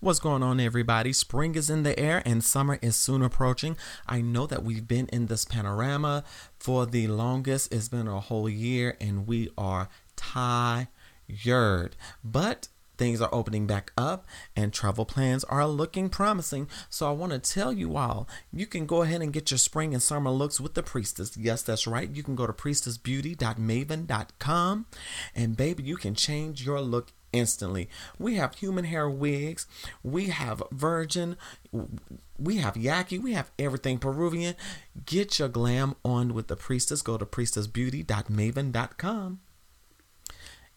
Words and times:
What's 0.00 0.20
going 0.20 0.44
on, 0.44 0.60
everybody? 0.60 1.12
Spring 1.12 1.56
is 1.56 1.68
in 1.68 1.82
the 1.82 1.98
air 1.98 2.22
and 2.24 2.44
summer 2.44 2.78
is 2.80 2.94
soon 2.94 3.20
approaching. 3.20 3.76
I 4.06 4.20
know 4.20 4.46
that 4.46 4.62
we've 4.62 4.86
been 4.86 5.08
in 5.08 5.26
this 5.26 5.44
panorama 5.44 6.22
for 6.56 6.86
the 6.86 7.08
longest. 7.08 7.74
It's 7.74 7.88
been 7.88 8.06
a 8.06 8.20
whole 8.20 8.48
year 8.48 8.96
and 9.00 9.26
we 9.26 9.50
are 9.58 9.88
tired. 10.14 11.96
But 12.22 12.68
things 12.96 13.20
are 13.20 13.28
opening 13.32 13.66
back 13.66 13.90
up 13.98 14.24
and 14.54 14.72
travel 14.72 15.04
plans 15.04 15.42
are 15.44 15.66
looking 15.66 16.10
promising. 16.10 16.68
So 16.88 17.08
I 17.08 17.12
want 17.12 17.32
to 17.32 17.40
tell 17.40 17.72
you 17.72 17.96
all, 17.96 18.28
you 18.52 18.66
can 18.66 18.86
go 18.86 19.02
ahead 19.02 19.20
and 19.20 19.32
get 19.32 19.50
your 19.50 19.58
spring 19.58 19.94
and 19.94 20.02
summer 20.02 20.30
looks 20.30 20.60
with 20.60 20.74
the 20.74 20.84
priestess. 20.84 21.36
Yes, 21.36 21.62
that's 21.62 21.88
right. 21.88 22.08
You 22.08 22.22
can 22.22 22.36
go 22.36 22.46
to 22.46 22.52
priestessbeauty.maven.com 22.52 24.86
and 25.34 25.56
baby, 25.56 25.82
you 25.82 25.96
can 25.96 26.14
change 26.14 26.64
your 26.64 26.80
look 26.80 27.10
instantly. 27.32 27.88
We 28.18 28.36
have 28.36 28.54
human 28.54 28.84
hair 28.84 29.08
wigs, 29.08 29.66
we 30.02 30.26
have 30.26 30.62
virgin, 30.70 31.36
we 32.38 32.58
have 32.58 32.74
yaki, 32.74 33.20
we 33.20 33.32
have 33.32 33.50
everything 33.58 33.98
Peruvian. 33.98 34.54
Get 35.04 35.38
your 35.38 35.48
glam 35.48 35.96
on 36.04 36.34
with 36.34 36.48
the 36.48 36.56
priestess. 36.56 37.02
Go 37.02 37.18
to 37.18 37.26
priestessbeauty.maven.com. 37.26 39.40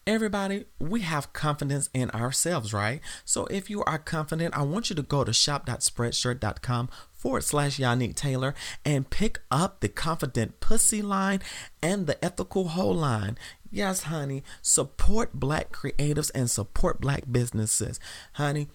Everybody, 0.08 0.66
we 0.80 1.02
have 1.02 1.31
confidence 1.31 1.88
in 1.94 2.09
ourselves, 2.09 2.73
right? 2.73 3.02
So 3.23 3.45
if 3.45 3.70
you 3.70 3.83
are 3.83 3.99
confident, 3.99 4.58
I 4.58 4.63
want 4.63 4.89
you 4.89 4.95
to 4.95 5.03
go 5.03 5.23
to 5.23 5.31
shop.spreadshirt.com 5.31 6.89
forward 7.21 7.43
slash 7.43 7.77
Yannick 7.77 8.16
Taylor 8.16 8.55
and 8.84 9.09
pick 9.09 9.39
up 9.52 9.80
the 9.80 9.88
confident 9.88 10.59
pussy 10.59 11.03
line 11.03 11.39
and 11.81 12.07
the 12.07 12.23
ethical 12.25 12.70
hoe 12.70 12.89
line. 12.89 13.38
Yes, 13.70 14.03
honey, 14.03 14.44
support 14.63 15.35
black 15.35 15.71
creatives 15.71 16.31
and 16.34 16.49
support 16.49 16.99
black 16.99 17.31
businesses. 17.31 17.99
Honey, 18.34 18.70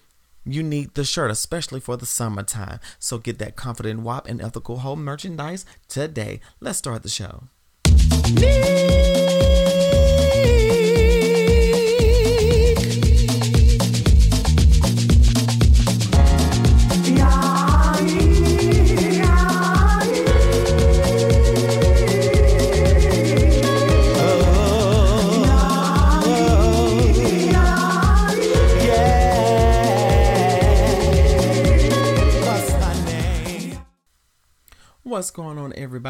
you 0.45 0.63
need 0.63 0.93
the 0.93 1.03
shirt, 1.03 1.29
especially 1.29 1.81
for 1.81 1.97
the 1.97 2.05
summertime. 2.05 2.79
So 2.99 3.17
get 3.17 3.37
that 3.39 3.57
confident 3.57 3.99
WAP 3.99 4.27
and 4.27 4.41
ethical 4.41 4.79
hoe 4.79 4.95
merchandise 4.95 5.65
today. 5.89 6.39
Let's 6.61 6.77
start 6.77 7.03
the 7.03 7.09
show. 7.09 7.43
What's 7.85 8.31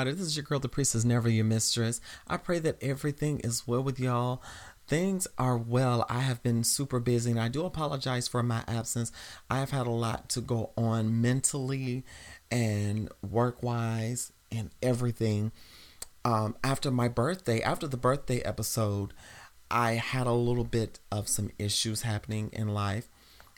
This 0.06 0.20
is 0.20 0.38
your 0.38 0.44
girl, 0.44 0.60
the 0.60 0.70
priestess, 0.70 1.04
never 1.04 1.30
your 1.30 1.46
mistress. 1.46 2.00
I 2.28 2.38
pray 2.38 2.60
that 2.60 2.82
everything 2.82 3.40
is 3.40 3.68
well 3.68 3.82
with 3.82 4.00
y'all. 4.00 4.42
Things 4.88 5.28
are 5.38 5.58
well. 5.58 6.06
I 6.10 6.20
have 6.20 6.42
been 6.44 6.64
super 6.64 7.00
busy, 7.00 7.32
and 7.32 7.40
I 7.40 7.50
do 7.50 7.66
apologize 7.66 8.28
for 8.28 8.42
my 8.42 8.64
absence. 8.68 9.12
I 9.50 9.60
have 9.60 9.72
had 9.72 9.88
a 9.88 9.92
lot 9.92 10.30
to 10.30 10.42
go 10.42 10.72
on 10.78 11.22
mentally 11.22 12.06
and 12.50 13.10
work 13.22 13.62
wise 13.62 14.32
and 14.52 14.70
everything. 14.82 15.52
Um, 16.24 16.56
after 16.64 16.92
my 16.92 17.08
birthday, 17.08 17.62
after 17.62 17.88
the 17.88 17.98
birthday 17.98 18.40
episode, 18.42 19.14
I 19.70 19.94
had 19.94 20.28
a 20.28 20.32
little 20.32 20.64
bit 20.64 21.00
of 21.12 21.28
some 21.28 21.52
issues 21.60 22.04
happening 22.04 22.50
in 22.54 22.70
life. 22.70 23.10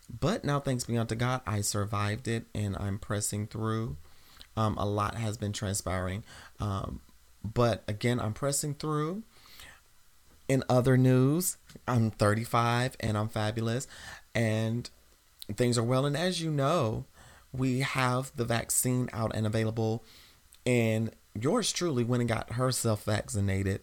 But 0.10 0.44
now, 0.44 0.60
thanks 0.60 0.86
be 0.86 0.98
unto 0.98 1.16
God, 1.16 1.42
I 1.46 1.62
survived 1.62 2.28
it 2.28 2.46
and 2.56 2.76
I'm 2.80 2.98
pressing 2.98 3.48
through. 3.48 3.98
Um, 4.60 4.78
a 4.78 4.86
lot 4.86 5.16
has 5.16 5.38
been 5.38 5.54
transpiring. 5.54 6.26
Um, 6.60 7.00
but 7.46 7.82
again, 7.88 8.20
I'm 8.20 8.34
pressing 8.34 8.74
through. 8.74 9.24
In 10.50 10.66
other 10.68 10.98
news, 10.98 11.56
I'm 11.88 12.12
35 12.12 12.98
and 13.00 13.18
I'm 13.18 13.30
fabulous 13.30 13.88
and 14.36 14.90
things 15.56 15.78
are 15.78 15.84
well. 15.84 16.06
And 16.06 16.18
as 16.18 16.42
you 16.42 16.52
know, 16.52 17.06
we 17.54 17.80
have 17.80 18.34
the 18.36 18.44
vaccine 18.44 19.10
out 19.14 19.32
and 19.34 19.48
available. 19.48 20.04
And 20.66 21.12
yours 21.40 21.72
truly 21.72 22.04
went 22.04 22.20
and 22.20 22.28
got 22.28 22.54
herself 22.54 23.06
vaccinated 23.06 23.80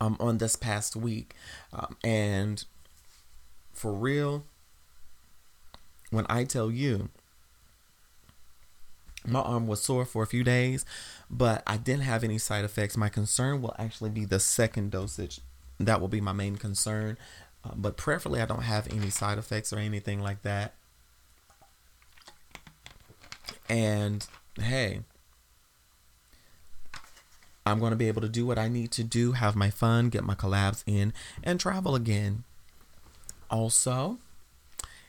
um, 0.00 0.16
on 0.20 0.38
this 0.38 0.54
past 0.54 0.94
week. 0.94 1.34
Um, 1.72 1.96
and 2.04 2.64
for 3.72 3.92
real, 3.92 4.44
when 6.10 6.24
I 6.28 6.44
tell 6.44 6.70
you, 6.70 7.08
my 9.26 9.40
arm 9.40 9.66
was 9.66 9.82
sore 9.82 10.04
for 10.04 10.22
a 10.22 10.26
few 10.26 10.44
days, 10.44 10.84
but 11.30 11.62
I 11.66 11.76
didn't 11.76 12.02
have 12.02 12.24
any 12.24 12.38
side 12.38 12.64
effects. 12.64 12.96
My 12.96 13.08
concern 13.08 13.62
will 13.62 13.74
actually 13.78 14.10
be 14.10 14.24
the 14.24 14.40
second 14.40 14.90
dosage. 14.90 15.40
That 15.78 16.00
will 16.00 16.08
be 16.08 16.20
my 16.20 16.32
main 16.32 16.56
concern. 16.56 17.18
Uh, 17.64 17.72
but 17.76 17.96
preferably, 17.96 18.40
I 18.40 18.46
don't 18.46 18.62
have 18.62 18.92
any 18.92 19.10
side 19.10 19.38
effects 19.38 19.72
or 19.72 19.78
anything 19.78 20.20
like 20.20 20.42
that. 20.42 20.74
And 23.68 24.26
hey, 24.60 25.00
I'm 27.64 27.80
going 27.80 27.90
to 27.90 27.96
be 27.96 28.08
able 28.08 28.22
to 28.22 28.28
do 28.28 28.46
what 28.46 28.58
I 28.58 28.68
need 28.68 28.92
to 28.92 29.02
do, 29.02 29.32
have 29.32 29.56
my 29.56 29.70
fun, 29.70 30.08
get 30.08 30.22
my 30.22 30.36
collabs 30.36 30.84
in, 30.86 31.12
and 31.42 31.58
travel 31.58 31.96
again. 31.96 32.44
Also, 33.50 34.18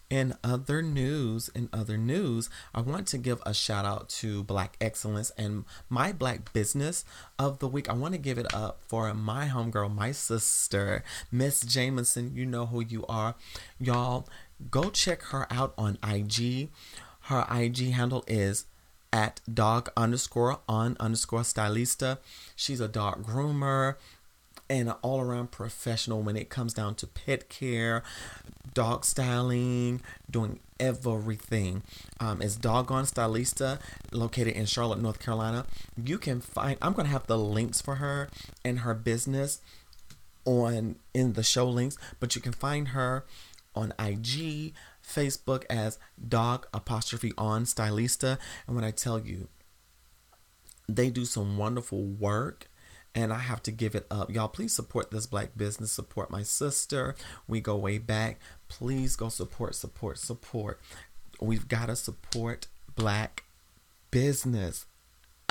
in 0.09 0.33
other 0.43 0.81
news, 0.81 1.49
in 1.49 1.69
other 1.73 1.97
news, 1.97 2.49
I 2.73 2.81
want 2.81 3.07
to 3.07 3.17
give 3.17 3.41
a 3.45 3.53
shout 3.53 3.85
out 3.85 4.09
to 4.09 4.43
Black 4.43 4.77
Excellence 4.79 5.31
and 5.37 5.65
my 5.89 6.11
Black 6.11 6.53
Business 6.53 7.03
of 7.37 7.59
the 7.59 7.67
Week. 7.67 7.89
I 7.89 7.93
want 7.93 8.13
to 8.13 8.19
give 8.19 8.37
it 8.37 8.53
up 8.53 8.81
for 8.87 9.13
my 9.13 9.47
homegirl, 9.47 9.93
my 9.93 10.11
sister, 10.11 11.03
Miss 11.31 11.61
Jameson. 11.61 12.31
You 12.33 12.45
know 12.45 12.67
who 12.67 12.81
you 12.81 13.05
are. 13.07 13.35
Y'all, 13.79 14.27
go 14.71 14.89
check 14.89 15.23
her 15.23 15.45
out 15.51 15.73
on 15.77 15.97
IG. 16.07 16.69
Her 17.21 17.45
IG 17.51 17.91
handle 17.91 18.23
is 18.27 18.65
at 19.11 19.41
dog 19.51 19.89
underscore 19.97 20.59
on 20.67 20.95
underscore 20.99 21.41
stylista. 21.41 22.19
She's 22.55 22.79
a 22.79 22.87
dog 22.87 23.25
groomer 23.25 23.95
and 24.69 24.89
an 24.89 24.95
all 25.01 25.21
around 25.21 25.51
professional 25.51 26.21
when 26.21 26.35
it 26.35 26.49
comes 26.49 26.73
down 26.73 26.95
to 26.95 27.07
pet 27.07 27.49
care, 27.49 28.03
dog 28.73 29.05
styling, 29.05 30.01
doing 30.29 30.59
everything. 30.79 31.83
Um, 32.19 32.41
it's 32.41 32.55
Doggone 32.55 33.05
Stylista, 33.05 33.79
located 34.11 34.53
in 34.53 34.65
Charlotte, 34.65 35.01
North 35.01 35.19
Carolina. 35.19 35.65
You 36.01 36.17
can 36.17 36.41
find. 36.41 36.77
I'm 36.81 36.93
gonna 36.93 37.09
have 37.09 37.27
the 37.27 37.37
links 37.37 37.81
for 37.81 37.95
her 37.95 38.29
and 38.63 38.79
her 38.79 38.93
business 38.93 39.61
on 40.45 40.95
in 41.13 41.33
the 41.33 41.43
show 41.43 41.67
links, 41.67 41.97
but 42.19 42.35
you 42.35 42.41
can 42.41 42.53
find 42.53 42.89
her 42.89 43.25
on 43.75 43.93
IG, 43.99 44.73
Facebook 45.05 45.63
as 45.69 45.99
Dog 46.27 46.67
apostrophe 46.73 47.31
on 47.37 47.65
Stylista. 47.65 48.37
And 48.65 48.75
when 48.75 48.83
I 48.83 48.91
tell 48.91 49.19
you, 49.19 49.47
they 50.89 51.09
do 51.09 51.25
some 51.25 51.57
wonderful 51.57 52.03
work 52.03 52.69
and 53.17 53.33
I 53.33 53.39
have 53.39 53.63
to 53.63 53.71
give 53.71 53.95
it 53.95 54.05
up. 54.11 54.29
Y'all, 54.31 54.47
please 54.47 54.75
support 54.75 55.09
this 55.09 55.25
black 55.25 55.57
business. 55.57 55.91
Support 55.91 56.29
my 56.29 56.43
sister. 56.43 57.15
We 57.47 57.61
go 57.61 57.75
way 57.75 57.97
back. 57.97 58.39
Please 58.67 59.15
go 59.15 59.29
support, 59.29 59.73
support, 59.73 60.19
support. 60.19 60.79
We've 61.41 61.67
got 61.67 61.87
to 61.87 61.95
support 61.95 62.67
black 62.95 63.43
business. 64.11 64.85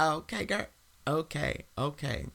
Okay, 0.00 0.44
girl. 0.44 0.66
Okay, 1.08 1.64
okay. 1.76 2.26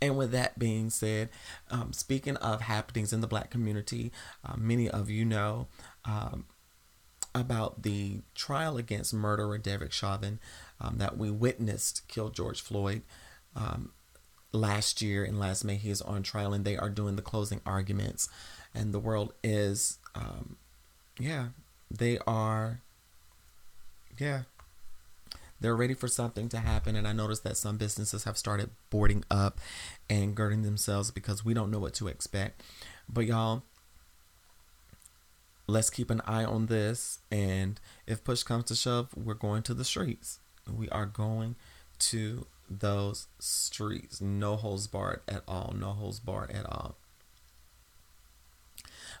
And 0.00 0.16
with 0.16 0.30
that 0.30 0.56
being 0.56 0.88
said, 0.88 1.28
um, 1.72 1.92
speaking 1.92 2.36
of 2.36 2.60
happenings 2.60 3.12
in 3.12 3.20
the 3.20 3.26
black 3.26 3.50
community, 3.50 4.12
uh, 4.44 4.54
many 4.56 4.88
of 4.88 5.10
you 5.10 5.24
know 5.24 5.66
um, 6.04 6.44
about 7.34 7.82
the 7.82 8.20
trial 8.36 8.76
against 8.76 9.12
murderer 9.12 9.58
Derek 9.58 9.90
Chauvin 9.90 10.38
um, 10.80 10.98
that 10.98 11.18
we 11.18 11.32
witnessed 11.32 12.06
kill 12.06 12.30
George 12.30 12.60
Floyd 12.60 13.02
um, 13.56 13.92
last 14.52 15.02
year 15.02 15.24
and 15.24 15.38
last 15.38 15.64
May. 15.64 15.76
He 15.76 15.90
is 15.90 16.02
on 16.02 16.22
trial 16.22 16.52
and 16.52 16.64
they 16.64 16.76
are 16.76 16.90
doing 16.90 17.16
the 17.16 17.22
closing 17.22 17.60
arguments. 17.66 18.28
And 18.74 18.94
the 18.94 18.98
world 18.98 19.32
is, 19.42 19.98
um, 20.14 20.56
yeah, 21.18 21.48
they 21.90 22.18
are, 22.26 22.80
yeah, 24.18 24.42
they're 25.60 25.76
ready 25.76 25.94
for 25.94 26.08
something 26.08 26.48
to 26.50 26.58
happen. 26.58 26.96
And 26.96 27.06
I 27.06 27.12
noticed 27.12 27.44
that 27.44 27.56
some 27.56 27.76
businesses 27.76 28.24
have 28.24 28.38
started 28.38 28.70
boarding 28.88 29.24
up 29.30 29.60
and 30.08 30.34
girding 30.34 30.62
themselves 30.62 31.10
because 31.10 31.44
we 31.44 31.54
don't 31.54 31.70
know 31.70 31.78
what 31.78 31.94
to 31.94 32.08
expect. 32.08 32.62
But 33.08 33.26
y'all, 33.26 33.62
let's 35.66 35.90
keep 35.90 36.10
an 36.10 36.22
eye 36.26 36.44
on 36.44 36.66
this. 36.66 37.18
And 37.30 37.80
if 38.06 38.24
push 38.24 38.42
comes 38.42 38.64
to 38.66 38.74
shove, 38.74 39.08
we're 39.16 39.34
going 39.34 39.62
to 39.64 39.74
the 39.74 39.84
streets. 39.84 40.38
We 40.70 40.88
are 40.90 41.06
going 41.06 41.56
to 41.98 42.46
those 42.70 43.26
streets. 43.40 44.20
No 44.20 44.56
holes 44.56 44.86
barred 44.86 45.22
at 45.26 45.42
all. 45.48 45.74
No 45.76 45.88
holes 45.90 46.20
barred 46.20 46.52
at 46.52 46.64
all. 46.66 46.96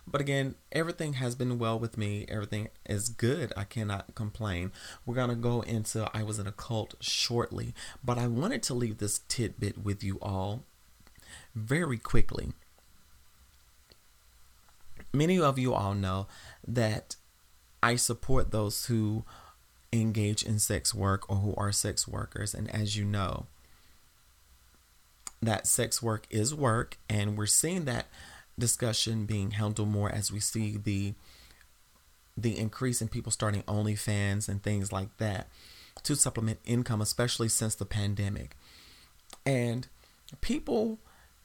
But 0.06 0.20
again, 0.20 0.54
everything 0.72 1.14
has 1.14 1.34
been 1.34 1.58
well 1.58 1.78
with 1.78 1.98
me. 1.98 2.24
Everything 2.28 2.68
is 2.88 3.08
good. 3.08 3.52
I 3.56 3.64
cannot 3.64 4.14
complain. 4.14 4.72
We're 5.04 5.14
going 5.14 5.30
to 5.30 5.36
go 5.36 5.60
into 5.62 6.10
I 6.14 6.22
was 6.22 6.38
in 6.38 6.46
a 6.46 6.52
cult 6.52 6.94
shortly, 7.00 7.74
but 8.02 8.18
I 8.18 8.26
wanted 8.26 8.62
to 8.64 8.74
leave 8.74 8.98
this 8.98 9.20
tidbit 9.28 9.78
with 9.78 10.02
you 10.02 10.18
all 10.22 10.64
very 11.54 11.98
quickly. 11.98 12.52
Many 15.12 15.40
of 15.40 15.58
you 15.58 15.74
all 15.74 15.94
know 15.94 16.28
that 16.66 17.16
I 17.82 17.96
support 17.96 18.50
those 18.52 18.86
who 18.86 19.24
engage 19.92 20.42
in 20.42 20.58
sex 20.58 20.94
work 20.94 21.28
or 21.28 21.36
who 21.36 21.54
are 21.56 21.72
sex 21.72 22.06
workers. 22.06 22.54
And 22.54 22.70
as 22.74 22.96
you 22.96 23.04
know, 23.04 23.46
that 25.42 25.66
sex 25.66 26.02
work 26.02 26.26
is 26.30 26.54
work, 26.54 26.98
and 27.08 27.36
we're 27.36 27.46
seeing 27.46 27.84
that 27.86 28.06
discussion 28.58 29.24
being 29.24 29.52
handled 29.52 29.88
more 29.88 30.10
as 30.10 30.30
we 30.30 30.40
see 30.40 30.76
the 30.76 31.14
the 32.36 32.58
increase 32.58 33.02
in 33.02 33.08
people 33.08 33.32
starting 33.32 33.62
OnlyFans 33.64 34.48
and 34.48 34.62
things 34.62 34.92
like 34.92 35.14
that 35.18 35.48
to 36.02 36.14
supplement 36.14 36.58
income, 36.64 37.00
especially 37.00 37.48
since 37.48 37.74
the 37.74 37.84
pandemic. 37.84 38.56
And 39.44 39.88
people 40.40 40.98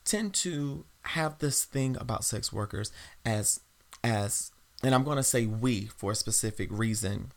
tend 0.06 0.34
to 0.36 0.86
have 1.02 1.40
this 1.40 1.66
thing 1.66 1.98
about 2.00 2.24
sex 2.24 2.54
workers 2.54 2.92
as 3.26 3.62
as 4.04 4.52
and 4.84 4.94
I'm 4.94 5.04
going 5.04 5.18
to 5.18 5.24
say 5.24 5.46
we 5.46 5.86
for 5.86 6.12
a 6.12 6.16
specific 6.16 6.70
reason 6.72 7.32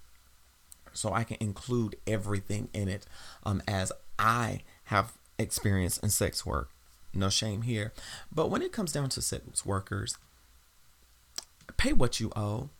so 0.98 1.12
I 1.12 1.24
can 1.24 1.36
include 1.40 1.96
everything 2.06 2.68
in 2.72 2.88
it 2.88 3.06
um 3.44 3.62
as 3.66 3.92
I 4.18 4.62
have 4.84 5.12
experience 5.38 5.98
in 5.98 6.10
sex 6.10 6.44
work. 6.44 6.70
No 7.14 7.28
shame 7.30 7.62
here. 7.62 7.92
But 8.32 8.50
when 8.50 8.62
it 8.62 8.72
comes 8.72 8.92
down 8.92 9.08
to 9.10 9.22
sex 9.22 9.64
workers, 9.64 10.18
pay 11.76 11.92
what 11.92 12.20
you 12.20 12.32
owe. 12.36 12.70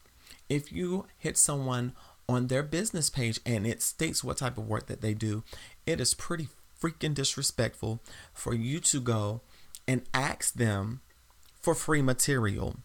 If 0.49 0.73
you 0.73 1.07
hit 1.19 1.37
someone 1.37 1.93
on 2.29 2.49
their 2.49 2.63
business 2.63 3.09
page 3.09 3.41
and 3.47 3.67
it 3.67 3.83
states 3.83 4.23
what 4.23 4.39
type 4.39 4.59
of 4.59 4.69
work 4.69 4.87
that 4.87 5.01
they 5.01 5.15
do, 5.15 5.45
it 5.87 6.01
is 6.01 6.15
pretty 6.15 6.49
freaking 6.81 7.15
disrespectful 7.15 8.01
for 8.33 8.55
you 8.55 8.81
to 8.81 9.01
go 9.01 9.41
and 9.87 10.03
ask 10.13 10.55
them 10.55 11.01
for 11.61 11.75
free 11.75 12.03
material. 12.03 12.77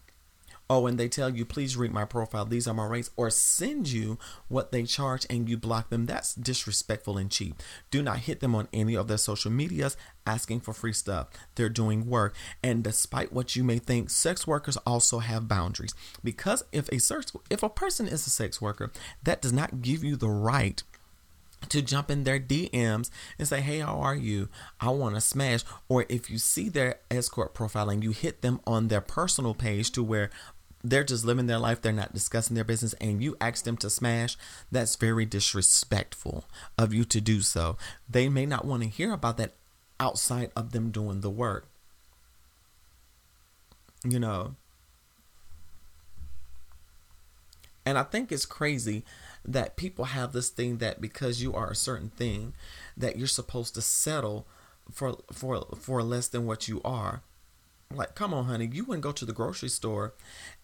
Oh, 0.70 0.86
and 0.86 0.98
they 0.98 1.08
tell 1.08 1.28
you, 1.28 1.44
please 1.44 1.76
read 1.76 1.92
my 1.92 2.06
profile. 2.06 2.46
These 2.46 2.66
are 2.66 2.72
my 2.72 2.86
rates, 2.86 3.10
or 3.16 3.28
send 3.28 3.90
you 3.90 4.18
what 4.48 4.72
they 4.72 4.84
charge 4.84 5.26
and 5.28 5.48
you 5.48 5.58
block 5.58 5.90
them. 5.90 6.06
That's 6.06 6.34
disrespectful 6.34 7.18
and 7.18 7.30
cheap. 7.30 7.62
Do 7.90 8.02
not 8.02 8.20
hit 8.20 8.40
them 8.40 8.54
on 8.54 8.68
any 8.72 8.96
of 8.96 9.06
their 9.06 9.18
social 9.18 9.50
medias 9.50 9.96
asking 10.26 10.60
for 10.60 10.72
free 10.72 10.94
stuff. 10.94 11.28
They're 11.54 11.68
doing 11.68 12.06
work. 12.06 12.34
And 12.62 12.82
despite 12.82 13.32
what 13.32 13.54
you 13.54 13.62
may 13.62 13.78
think, 13.78 14.08
sex 14.08 14.46
workers 14.46 14.78
also 14.78 15.18
have 15.18 15.48
boundaries. 15.48 15.94
Because 16.22 16.64
if 16.72 16.88
a 16.88 16.98
sex, 16.98 17.32
if 17.50 17.62
a 17.62 17.68
person 17.68 18.08
is 18.08 18.26
a 18.26 18.30
sex 18.30 18.60
worker, 18.60 18.90
that 19.22 19.42
does 19.42 19.52
not 19.52 19.82
give 19.82 20.02
you 20.02 20.16
the 20.16 20.30
right 20.30 20.82
to 21.68 21.82
jump 21.82 22.10
in 22.10 22.24
their 22.24 22.40
DMs 22.40 23.10
and 23.38 23.48
say, 23.48 23.60
Hey, 23.60 23.78
how 23.78 24.00
are 24.00 24.14
you? 24.14 24.48
I 24.80 24.90
want 24.90 25.14
to 25.14 25.20
smash. 25.20 25.62
Or 25.88 26.06
if 26.08 26.30
you 26.30 26.38
see 26.38 26.68
their 26.68 27.00
escort 27.10 27.54
profile 27.54 27.90
and 27.90 28.02
you 28.02 28.10
hit 28.10 28.42
them 28.42 28.60
on 28.66 28.88
their 28.88 29.00
personal 29.00 29.54
page 29.54 29.90
to 29.92 30.02
where 30.02 30.30
they're 30.84 31.02
just 31.02 31.24
living 31.24 31.46
their 31.46 31.58
life, 31.58 31.80
they're 31.80 31.92
not 31.92 32.12
discussing 32.12 32.54
their 32.54 32.62
business, 32.62 32.92
and 33.00 33.22
you 33.22 33.36
ask 33.40 33.64
them 33.64 33.78
to 33.78 33.88
smash, 33.88 34.36
that's 34.70 34.96
very 34.96 35.24
disrespectful 35.24 36.44
of 36.76 36.92
you 36.92 37.04
to 37.06 37.20
do 37.20 37.40
so. 37.40 37.78
They 38.08 38.28
may 38.28 38.44
not 38.44 38.66
want 38.66 38.82
to 38.82 38.88
hear 38.88 39.12
about 39.12 39.38
that 39.38 39.54
outside 39.98 40.52
of 40.54 40.72
them 40.72 40.90
doing 40.90 41.22
the 41.22 41.30
work. 41.30 41.66
You 44.04 44.20
know. 44.20 44.56
And 47.86 47.98
I 47.98 48.02
think 48.02 48.30
it's 48.30 48.46
crazy 48.46 49.04
that 49.44 49.76
people 49.76 50.06
have 50.06 50.32
this 50.32 50.50
thing 50.50 50.78
that 50.78 51.00
because 51.00 51.42
you 51.42 51.54
are 51.54 51.70
a 51.70 51.76
certain 51.76 52.10
thing 52.10 52.54
that 52.96 53.16
you're 53.16 53.26
supposed 53.26 53.74
to 53.74 53.82
settle 53.82 54.46
for 54.90 55.16
for 55.32 55.66
for 55.78 56.02
less 56.02 56.28
than 56.28 56.46
what 56.46 56.68
you 56.68 56.80
are 56.84 57.22
like 57.92 58.14
come 58.14 58.34
on 58.34 58.46
honey 58.46 58.68
you 58.72 58.84
wouldn't 58.84 59.02
go 59.02 59.12
to 59.12 59.24
the 59.24 59.32
grocery 59.32 59.68
store 59.68 60.14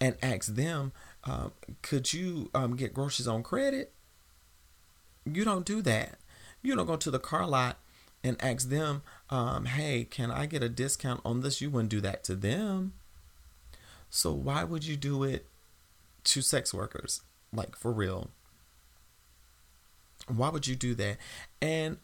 and 0.00 0.17
ask 0.22 0.55
them 0.55 0.93
um, 1.25 1.52
could 1.82 2.12
you 2.12 2.50
um, 2.55 2.76
get 2.76 2.94
groceries 2.94 3.28
on 3.28 3.43
credit? 3.43 3.93
You 5.25 5.44
don't 5.44 5.67
do 5.67 5.82
that. 5.82 6.19
You 6.62 6.75
don't 6.75 6.87
go 6.87 6.96
to 6.96 7.11
the 7.11 7.19
car 7.19 7.46
lot 7.46 7.78
and 8.22 8.43
ask 8.43 8.69
them 8.69 9.02
um, 9.31 9.64
hey 9.64 10.05
can 10.05 10.31
i 10.31 10.44
get 10.44 10.62
a 10.62 10.69
discount 10.69 11.20
on 11.25 11.40
this? 11.40 11.61
You 11.61 11.70
wouldn't 11.70 11.90
do 11.90 12.00
that 12.00 12.25
to 12.25 12.34
them. 12.34 12.94
So 14.08 14.32
why 14.32 14.64
would 14.64 14.84
you 14.84 14.96
do 14.96 15.22
it 15.22 15.46
to 16.25 16.43
sex 16.43 16.75
workers? 16.75 17.22
Like 17.52 17.76
for 17.76 17.93
real. 17.93 18.31
Why 20.26 20.50
would 20.50 20.67
you 20.67 20.76
do 20.76 20.94
that? 20.94 21.17
And 21.61 21.99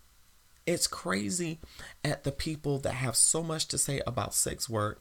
it's 0.66 0.86
crazy 0.86 1.60
at 2.04 2.24
the 2.24 2.32
people 2.32 2.78
that 2.80 2.94
have 2.94 3.16
so 3.16 3.42
much 3.42 3.66
to 3.68 3.78
say 3.78 4.02
about 4.06 4.34
sex 4.34 4.68
work. 4.68 5.00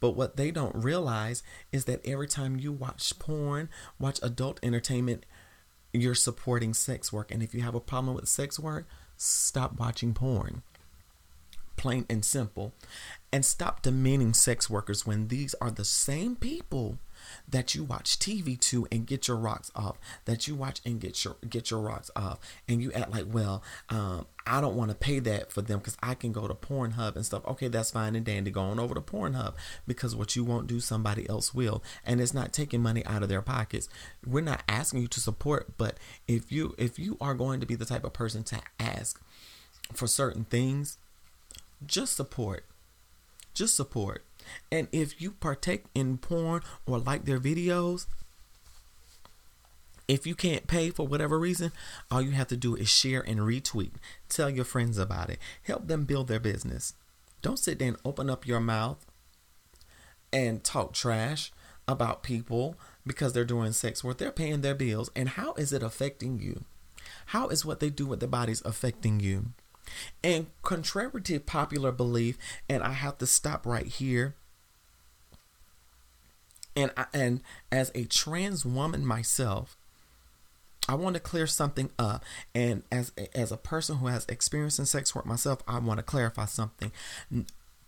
But 0.00 0.12
what 0.12 0.36
they 0.36 0.50
don't 0.50 0.74
realize 0.74 1.42
is 1.72 1.84
that 1.84 2.04
every 2.04 2.26
time 2.26 2.58
you 2.58 2.72
watch 2.72 3.18
porn, 3.18 3.68
watch 3.98 4.18
adult 4.22 4.58
entertainment, 4.62 5.26
you're 5.92 6.14
supporting 6.14 6.74
sex 6.74 7.12
work. 7.12 7.30
And 7.30 7.42
if 7.42 7.54
you 7.54 7.62
have 7.62 7.74
a 7.74 7.80
problem 7.80 8.14
with 8.14 8.28
sex 8.28 8.58
work, 8.58 8.88
stop 9.16 9.78
watching 9.78 10.14
porn. 10.14 10.62
Plain 11.76 12.06
and 12.08 12.24
simple. 12.24 12.72
And 13.32 13.44
stop 13.44 13.82
demeaning 13.82 14.32
sex 14.34 14.70
workers 14.70 15.06
when 15.06 15.28
these 15.28 15.54
are 15.60 15.70
the 15.70 15.84
same 15.84 16.34
people 16.34 16.98
that 17.48 17.74
you 17.74 17.84
watch 17.84 18.18
TV 18.18 18.58
to 18.60 18.86
and 18.90 19.06
get 19.06 19.28
your 19.28 19.36
rocks 19.36 19.70
off, 19.74 19.98
that 20.24 20.46
you 20.46 20.54
watch 20.54 20.80
and 20.84 21.00
get 21.00 21.24
your 21.24 21.36
get 21.48 21.70
your 21.70 21.80
rocks 21.80 22.10
off, 22.16 22.38
and 22.68 22.82
you 22.82 22.92
act 22.92 23.10
like, 23.10 23.26
well, 23.28 23.62
um, 23.88 24.26
I 24.46 24.60
don't 24.60 24.76
want 24.76 24.90
to 24.90 24.96
pay 24.96 25.18
that 25.20 25.52
for 25.52 25.62
them 25.62 25.78
because 25.78 25.96
I 26.02 26.14
can 26.14 26.32
go 26.32 26.48
to 26.48 26.54
Pornhub 26.54 27.16
and 27.16 27.24
stuff. 27.24 27.44
Okay, 27.46 27.68
that's 27.68 27.90
fine 27.90 28.16
and 28.16 28.24
dandy. 28.24 28.50
Go 28.50 28.62
on 28.62 28.80
over 28.80 28.94
to 28.94 29.00
Pornhub 29.00 29.54
because 29.86 30.16
what 30.16 30.34
you 30.34 30.44
won't 30.44 30.66
do, 30.66 30.80
somebody 30.80 31.28
else 31.28 31.54
will, 31.54 31.82
and 32.04 32.20
it's 32.20 32.34
not 32.34 32.52
taking 32.52 32.82
money 32.82 33.04
out 33.06 33.22
of 33.22 33.28
their 33.28 33.42
pockets. 33.42 33.88
We're 34.26 34.40
not 34.40 34.62
asking 34.68 35.02
you 35.02 35.08
to 35.08 35.20
support, 35.20 35.76
but 35.76 35.98
if 36.26 36.50
you 36.50 36.74
if 36.78 36.98
you 36.98 37.16
are 37.20 37.34
going 37.34 37.60
to 37.60 37.66
be 37.66 37.74
the 37.74 37.84
type 37.84 38.04
of 38.04 38.12
person 38.12 38.42
to 38.44 38.60
ask 38.78 39.20
for 39.92 40.06
certain 40.06 40.44
things, 40.44 40.98
just 41.84 42.16
support. 42.16 42.64
Just 43.54 43.74
support. 43.74 44.24
And 44.70 44.88
if 44.92 45.20
you 45.20 45.32
partake 45.32 45.84
in 45.94 46.18
porn 46.18 46.62
or 46.86 46.98
like 46.98 47.24
their 47.24 47.40
videos, 47.40 48.06
if 50.08 50.26
you 50.26 50.34
can't 50.34 50.66
pay 50.66 50.90
for 50.90 51.06
whatever 51.06 51.38
reason, 51.38 51.70
all 52.10 52.20
you 52.20 52.32
have 52.32 52.48
to 52.48 52.56
do 52.56 52.74
is 52.74 52.88
share 52.88 53.20
and 53.20 53.40
retweet. 53.40 53.92
Tell 54.28 54.50
your 54.50 54.64
friends 54.64 54.98
about 54.98 55.30
it. 55.30 55.38
Help 55.62 55.86
them 55.86 56.04
build 56.04 56.26
their 56.26 56.40
business. 56.40 56.94
Don't 57.42 57.58
sit 57.58 57.78
there 57.78 57.88
and 57.88 57.96
open 58.04 58.28
up 58.28 58.46
your 58.46 58.60
mouth 58.60 59.06
and 60.32 60.64
talk 60.64 60.92
trash 60.92 61.52
about 61.86 62.22
people 62.22 62.76
because 63.06 63.32
they're 63.32 63.44
doing 63.44 63.72
sex 63.72 64.02
work. 64.02 64.18
They're 64.18 64.30
paying 64.30 64.60
their 64.60 64.74
bills. 64.74 65.10
And 65.14 65.30
how 65.30 65.54
is 65.54 65.72
it 65.72 65.82
affecting 65.82 66.40
you? 66.40 66.64
How 67.26 67.48
is 67.48 67.64
what 67.64 67.80
they 67.80 67.90
do 67.90 68.06
with 68.06 68.20
their 68.20 68.28
bodies 68.28 68.62
affecting 68.64 69.20
you? 69.20 69.52
And 70.22 70.46
contrary 70.62 71.20
to 71.22 71.40
popular 71.40 71.92
belief, 71.92 72.36
and 72.68 72.82
I 72.82 72.92
have 72.92 73.18
to 73.18 73.26
stop 73.26 73.66
right 73.66 73.86
here 73.86 74.34
and 76.76 76.92
I, 76.96 77.06
and 77.12 77.40
as 77.70 77.90
a 77.94 78.04
trans 78.04 78.64
woman 78.64 79.04
myself, 79.04 79.76
I 80.88 80.94
want 80.94 81.14
to 81.14 81.20
clear 81.20 81.46
something 81.46 81.90
up. 81.98 82.24
And 82.54 82.82
as 82.90 83.12
as 83.34 83.52
a 83.52 83.56
person 83.56 83.96
who 83.98 84.06
has 84.06 84.24
experience 84.26 84.78
in 84.78 84.86
sex 84.86 85.14
work 85.14 85.26
myself, 85.26 85.62
I 85.68 85.78
want 85.78 85.98
to 85.98 86.02
clarify 86.02 86.46
something. 86.46 86.92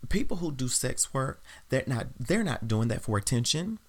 People 0.09 0.37
who 0.37 0.51
do 0.51 0.67
sex 0.67 1.13
work, 1.13 1.41
they're 1.69 1.83
not 1.87 2.07
they're 2.19 2.43
not 2.43 2.67
doing 2.67 2.87
that 2.89 3.01
for 3.01 3.17
attention. 3.17 3.79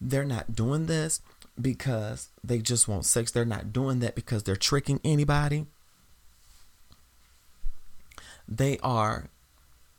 They're 0.00 0.24
not 0.24 0.54
doing 0.54 0.86
this 0.86 1.20
because 1.60 2.28
they 2.42 2.58
just 2.58 2.88
want 2.88 3.04
sex. 3.04 3.30
They're 3.30 3.44
not 3.44 3.72
doing 3.72 4.00
that 4.00 4.14
because 4.14 4.42
they're 4.44 4.56
tricking 4.56 5.00
anybody. 5.04 5.66
They 8.48 8.78
are 8.78 9.28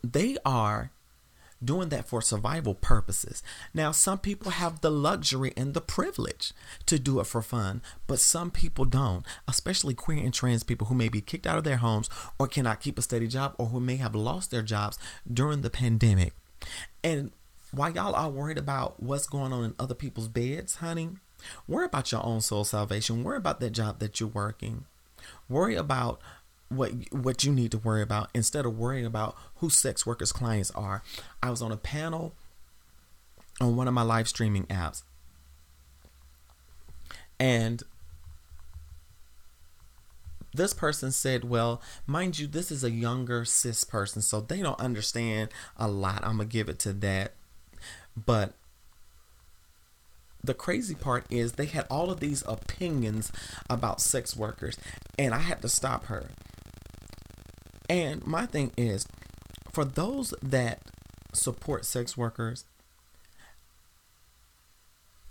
they 0.03 0.37
are 0.45 0.91
doing 1.63 1.89
that 1.89 2.07
for 2.07 2.21
survival 2.21 2.73
purposes. 2.73 3.43
Now, 3.73 3.91
some 3.91 4.17
people 4.19 4.51
have 4.51 4.81
the 4.81 4.89
luxury 4.91 5.53
and 5.55 5.73
the 5.73 5.81
privilege 5.81 6.53
to 6.87 6.97
do 6.99 7.19
it 7.19 7.27
for 7.27 7.41
fun, 7.41 7.81
but 8.07 8.19
some 8.19 8.51
people 8.51 8.85
don't, 8.85 9.25
especially 9.47 9.93
queer 9.93 10.23
and 10.23 10.33
trans 10.33 10.63
people 10.63 10.87
who 10.87 10.95
may 10.95 11.09
be 11.09 11.21
kicked 11.21 11.47
out 11.47 11.57
of 11.57 11.63
their 11.63 11.77
homes 11.77 12.09
or 12.39 12.47
cannot 12.47 12.81
keep 12.81 12.97
a 12.97 13.01
steady 13.01 13.27
job 13.27 13.55
or 13.57 13.67
who 13.67 13.79
may 13.79 13.97
have 13.97 14.15
lost 14.15 14.51
their 14.51 14.63
jobs 14.63 14.97
during 15.31 15.61
the 15.61 15.69
pandemic. 15.69 16.33
And 17.03 17.31
while 17.71 17.91
y'all 17.91 18.15
are 18.15 18.29
worried 18.29 18.57
about 18.57 19.01
what's 19.01 19.27
going 19.27 19.53
on 19.53 19.63
in 19.63 19.75
other 19.79 19.95
people's 19.95 20.27
beds, 20.27 20.75
honey, 20.75 21.09
worry 21.67 21.85
about 21.85 22.11
your 22.11 22.25
own 22.25 22.41
soul 22.41 22.63
salvation. 22.63 23.23
Worry 23.23 23.37
about 23.37 23.59
that 23.59 23.71
job 23.71 23.99
that 23.99 24.19
you're 24.19 24.29
working. 24.29 24.85
Worry 25.47 25.75
about 25.75 26.19
what 26.71 26.91
what 27.11 27.43
you 27.43 27.51
need 27.51 27.71
to 27.71 27.77
worry 27.77 28.01
about 28.01 28.29
instead 28.33 28.65
of 28.65 28.77
worrying 28.77 29.05
about 29.05 29.35
who 29.57 29.69
sex 29.69 30.05
workers 30.05 30.31
clients 30.31 30.71
are. 30.71 31.03
I 31.43 31.49
was 31.49 31.61
on 31.61 31.71
a 31.71 31.77
panel 31.77 32.33
on 33.59 33.75
one 33.75 33.87
of 33.87 33.93
my 33.93 34.01
live 34.01 34.27
streaming 34.27 34.65
apps. 34.65 35.03
And 37.39 37.83
this 40.53 40.73
person 40.73 41.11
said, 41.11 41.43
Well, 41.43 41.81
mind 42.05 42.39
you, 42.39 42.47
this 42.47 42.71
is 42.71 42.83
a 42.83 42.91
younger 42.91 43.45
cis 43.45 43.83
person, 43.83 44.21
so 44.21 44.41
they 44.41 44.61
don't 44.61 44.79
understand 44.79 45.49
a 45.77 45.87
lot. 45.87 46.23
I'm 46.23 46.37
going 46.37 46.49
to 46.49 46.53
give 46.53 46.69
it 46.69 46.79
to 46.79 46.93
that. 46.93 47.33
But 48.15 48.53
the 50.43 50.53
crazy 50.53 50.95
part 50.95 51.25
is 51.29 51.53
they 51.53 51.65
had 51.65 51.85
all 51.89 52.11
of 52.11 52.19
these 52.19 52.43
opinions 52.47 53.31
about 53.69 54.01
sex 54.01 54.35
workers, 54.35 54.77
and 55.17 55.33
I 55.33 55.39
had 55.39 55.61
to 55.61 55.69
stop 55.69 56.05
her. 56.05 56.27
And 57.91 58.25
my 58.25 58.45
thing 58.45 58.71
is, 58.77 59.05
for 59.69 59.83
those 59.83 60.33
that 60.41 60.79
support 61.33 61.83
sex 61.83 62.15
workers, 62.15 62.63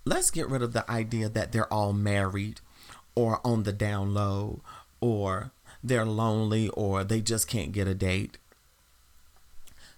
let's 0.05 0.31
get 0.31 0.47
rid 0.47 0.61
of 0.61 0.75
the 0.75 0.89
idea 0.91 1.31
that 1.31 1.53
they're 1.53 1.73
all 1.73 1.95
married 1.95 2.61
or 3.15 3.41
on 3.47 3.63
the 3.63 3.73
down 3.73 4.13
low 4.13 4.61
or 5.01 5.53
they're 5.83 6.05
lonely 6.05 6.69
or 6.69 7.03
they 7.03 7.23
just 7.23 7.49
can't 7.49 7.73
get 7.73 7.89
a 7.89 7.95
date. 7.95 8.37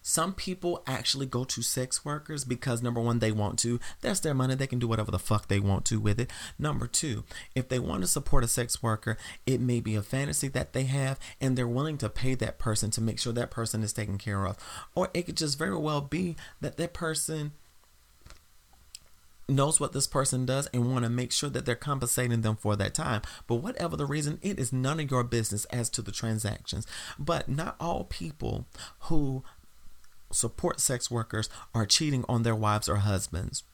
Some 0.02 0.34
people 0.34 0.82
actually 0.86 1.26
go 1.26 1.44
to 1.44 1.62
sex 1.62 2.04
workers 2.04 2.44
because 2.44 2.82
number 2.82 3.00
one, 3.00 3.20
they 3.20 3.32
want 3.32 3.58
to. 3.60 3.78
That's 4.00 4.20
their 4.20 4.34
money. 4.34 4.54
They 4.54 4.66
can 4.66 4.80
do 4.80 4.88
whatever 4.88 5.10
the 5.10 5.18
fuck 5.18 5.48
they 5.48 5.60
want 5.60 5.84
to 5.86 6.00
with 6.00 6.20
it. 6.20 6.30
Number 6.58 6.86
two, 6.86 7.24
if 7.54 7.68
they 7.68 7.78
want 7.78 8.02
to 8.02 8.08
support 8.08 8.44
a 8.44 8.48
sex 8.48 8.82
worker, 8.82 9.16
it 9.46 9.60
may 9.60 9.80
be 9.80 9.94
a 9.94 10.02
fantasy 10.02 10.48
that 10.48 10.72
they 10.72 10.84
have 10.84 11.18
and 11.40 11.56
they're 11.56 11.68
willing 11.68 11.98
to 11.98 12.08
pay 12.08 12.34
that 12.34 12.58
person 12.58 12.90
to 12.92 13.00
make 13.00 13.18
sure 13.18 13.32
that 13.32 13.50
person 13.50 13.82
is 13.82 13.92
taken 13.92 14.18
care 14.18 14.46
of. 14.46 14.56
Or 14.94 15.08
it 15.14 15.22
could 15.22 15.36
just 15.36 15.58
very 15.58 15.76
well 15.76 16.00
be 16.00 16.36
that 16.60 16.76
that 16.76 16.92
person 16.92 17.52
knows 19.48 19.80
what 19.80 19.92
this 19.92 20.06
person 20.06 20.46
does 20.46 20.68
and 20.68 20.90
want 20.90 21.04
to 21.04 21.10
make 21.10 21.32
sure 21.32 21.50
that 21.50 21.66
they're 21.66 21.74
compensating 21.74 22.40
them 22.40 22.56
for 22.56 22.76
that 22.76 22.94
time. 22.94 23.22
But 23.46 23.56
whatever 23.56 23.96
the 23.96 24.06
reason, 24.06 24.38
it 24.42 24.58
is 24.58 24.72
none 24.72 25.00
of 25.00 25.10
your 25.10 25.24
business 25.24 25.64
as 25.66 25.88
to 25.90 26.02
the 26.02 26.12
transactions. 26.12 26.86
But 27.18 27.48
not 27.48 27.76
all 27.78 28.04
people 28.04 28.66
who 29.00 29.44
support 30.32 30.80
sex 30.80 31.10
workers 31.10 31.48
are 31.74 31.86
cheating 31.86 32.24
on 32.28 32.42
their 32.42 32.54
wives 32.54 32.88
or 32.88 32.96
husbands. 32.96 33.64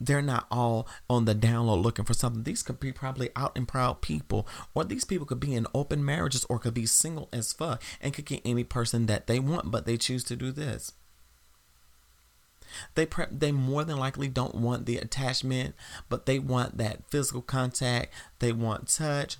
They're 0.00 0.22
not 0.22 0.46
all 0.50 0.88
on 1.08 1.24
the 1.24 1.34
download 1.34 1.82
looking 1.82 2.04
for 2.04 2.14
something. 2.14 2.42
These 2.42 2.62
could 2.62 2.80
be 2.80 2.92
probably 2.92 3.30
out 3.36 3.52
and 3.56 3.66
proud 3.66 4.02
people, 4.02 4.46
or 4.74 4.84
these 4.84 5.04
people 5.04 5.26
could 5.26 5.40
be 5.40 5.54
in 5.54 5.66
open 5.74 6.04
marriages 6.04 6.44
or 6.48 6.58
could 6.58 6.74
be 6.74 6.86
single 6.86 7.28
as 7.32 7.52
fuck 7.52 7.82
and 8.00 8.12
could 8.12 8.26
get 8.26 8.42
any 8.44 8.64
person 8.64 9.06
that 9.06 9.26
they 9.26 9.38
want, 9.38 9.70
but 9.70 9.86
they 9.86 9.96
choose 9.96 10.24
to 10.24 10.36
do 10.36 10.50
this. 10.50 10.92
They 12.94 13.06
pre- 13.06 13.26
they 13.30 13.52
more 13.52 13.84
than 13.84 13.98
likely 13.98 14.28
don't 14.28 14.56
want 14.56 14.86
the 14.86 14.96
attachment, 14.96 15.74
but 16.08 16.26
they 16.26 16.38
want 16.38 16.76
that 16.78 17.08
physical 17.08 17.42
contact. 17.42 18.12
They 18.40 18.52
want 18.52 18.88
touch 18.88 19.36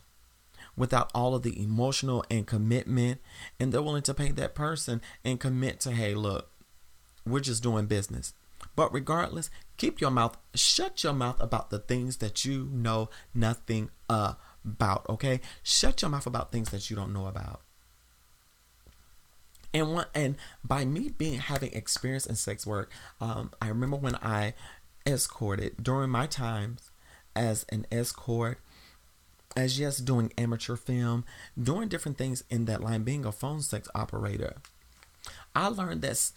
without 0.76 1.10
all 1.14 1.34
of 1.34 1.42
the 1.42 1.62
emotional 1.62 2.24
and 2.30 2.46
commitment, 2.46 3.20
and 3.60 3.72
they're 3.72 3.82
willing 3.82 4.02
to 4.02 4.14
pay 4.14 4.30
that 4.32 4.54
person 4.54 5.00
and 5.24 5.40
commit 5.40 5.80
to, 5.80 5.92
hey, 5.92 6.14
look, 6.14 6.50
we're 7.26 7.40
just 7.40 7.62
doing 7.62 7.86
business. 7.86 8.34
But 8.76 8.92
regardless, 8.92 9.50
keep 9.76 10.00
your 10.00 10.10
mouth, 10.10 10.36
shut 10.54 11.04
your 11.04 11.12
mouth 11.12 11.40
about 11.40 11.70
the 11.70 11.78
things 11.78 12.18
that 12.18 12.44
you 12.44 12.68
know 12.72 13.08
nothing 13.34 13.90
about, 14.08 15.06
okay? 15.08 15.40
Shut 15.62 16.02
your 16.02 16.10
mouth 16.10 16.26
about 16.26 16.50
things 16.50 16.70
that 16.70 16.90
you 16.90 16.96
don't 16.96 17.12
know 17.12 17.26
about. 17.26 17.60
And 19.72 19.92
one, 19.92 20.06
and 20.14 20.36
by 20.62 20.84
me 20.84 21.10
being 21.10 21.40
having 21.40 21.72
experience 21.72 22.26
in 22.26 22.36
sex 22.36 22.66
work, 22.66 22.90
um, 23.20 23.50
I 23.60 23.68
remember 23.68 23.96
when 23.96 24.14
I 24.16 24.54
escorted 25.04 25.82
during 25.82 26.10
my 26.10 26.26
times 26.26 26.90
as 27.34 27.66
an 27.70 27.86
escort, 27.90 28.58
as 29.56 29.78
yes 29.78 29.98
doing 29.98 30.32
amateur 30.36 30.76
film, 30.76 31.24
doing 31.60 31.88
different 31.88 32.18
things 32.18 32.44
in 32.50 32.64
that 32.66 32.82
line, 32.82 33.02
being 33.02 33.24
a 33.24 33.32
phone 33.32 33.62
sex 33.62 33.88
operator. 33.94 34.56
I 35.54 35.68
learned 35.68 36.02
that 36.02 36.30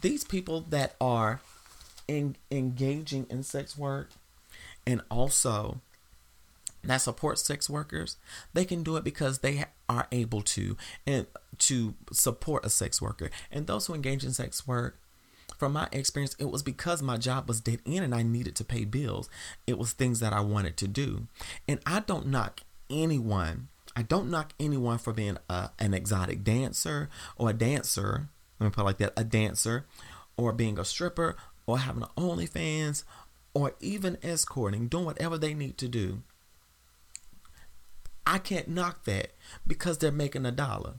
these 0.00 0.24
people 0.24 0.62
that 0.70 0.94
are 1.00 1.40
in, 2.08 2.36
engaging 2.50 3.26
in 3.30 3.42
sex 3.42 3.76
work 3.76 4.10
and 4.86 5.02
also 5.10 5.80
that 6.84 6.96
support 6.98 7.38
sex 7.38 7.70
workers, 7.70 8.16
they 8.54 8.64
can 8.64 8.82
do 8.82 8.96
it 8.96 9.04
because 9.04 9.38
they 9.38 9.64
are 9.88 10.08
able 10.10 10.42
to 10.42 10.76
and 11.06 11.26
to 11.58 11.94
support 12.10 12.64
a 12.64 12.70
sex 12.70 13.00
worker. 13.00 13.30
And 13.50 13.66
those 13.66 13.86
who 13.86 13.94
engage 13.94 14.24
in 14.24 14.32
sex 14.32 14.66
work, 14.66 14.98
from 15.62 15.74
my 15.74 15.86
experience, 15.92 16.34
it 16.40 16.50
was 16.50 16.64
because 16.64 17.02
my 17.02 17.16
job 17.16 17.46
was 17.46 17.60
dead 17.60 17.82
end 17.86 18.04
and 18.04 18.12
I 18.12 18.24
needed 18.24 18.56
to 18.56 18.64
pay 18.64 18.84
bills. 18.84 19.30
It 19.64 19.78
was 19.78 19.92
things 19.92 20.18
that 20.18 20.32
I 20.32 20.40
wanted 20.40 20.76
to 20.78 20.88
do. 20.88 21.28
And 21.68 21.78
I 21.86 22.00
don't 22.00 22.26
knock 22.26 22.62
anyone. 22.90 23.68
I 23.94 24.02
don't 24.02 24.28
knock 24.28 24.54
anyone 24.58 24.98
for 24.98 25.12
being 25.12 25.38
a, 25.48 25.70
an 25.78 25.94
exotic 25.94 26.42
dancer 26.42 27.08
or 27.36 27.50
a 27.50 27.52
dancer. 27.52 28.26
Let 28.58 28.66
me 28.66 28.70
put 28.72 28.80
it 28.80 28.84
like 28.86 28.98
that 28.98 29.12
a 29.16 29.22
dancer 29.22 29.86
or 30.36 30.52
being 30.52 30.80
a 30.80 30.84
stripper 30.84 31.36
or 31.64 31.78
having 31.78 32.02
an 32.02 32.08
OnlyFans 32.18 33.04
or 33.54 33.76
even 33.78 34.18
escorting, 34.20 34.88
doing 34.88 35.04
whatever 35.04 35.38
they 35.38 35.54
need 35.54 35.78
to 35.78 35.86
do. 35.86 36.22
I 38.26 38.38
can't 38.38 38.66
knock 38.66 39.04
that 39.04 39.30
because 39.64 39.98
they're 39.98 40.10
making 40.10 40.44
a 40.44 40.50
dollar. 40.50 40.94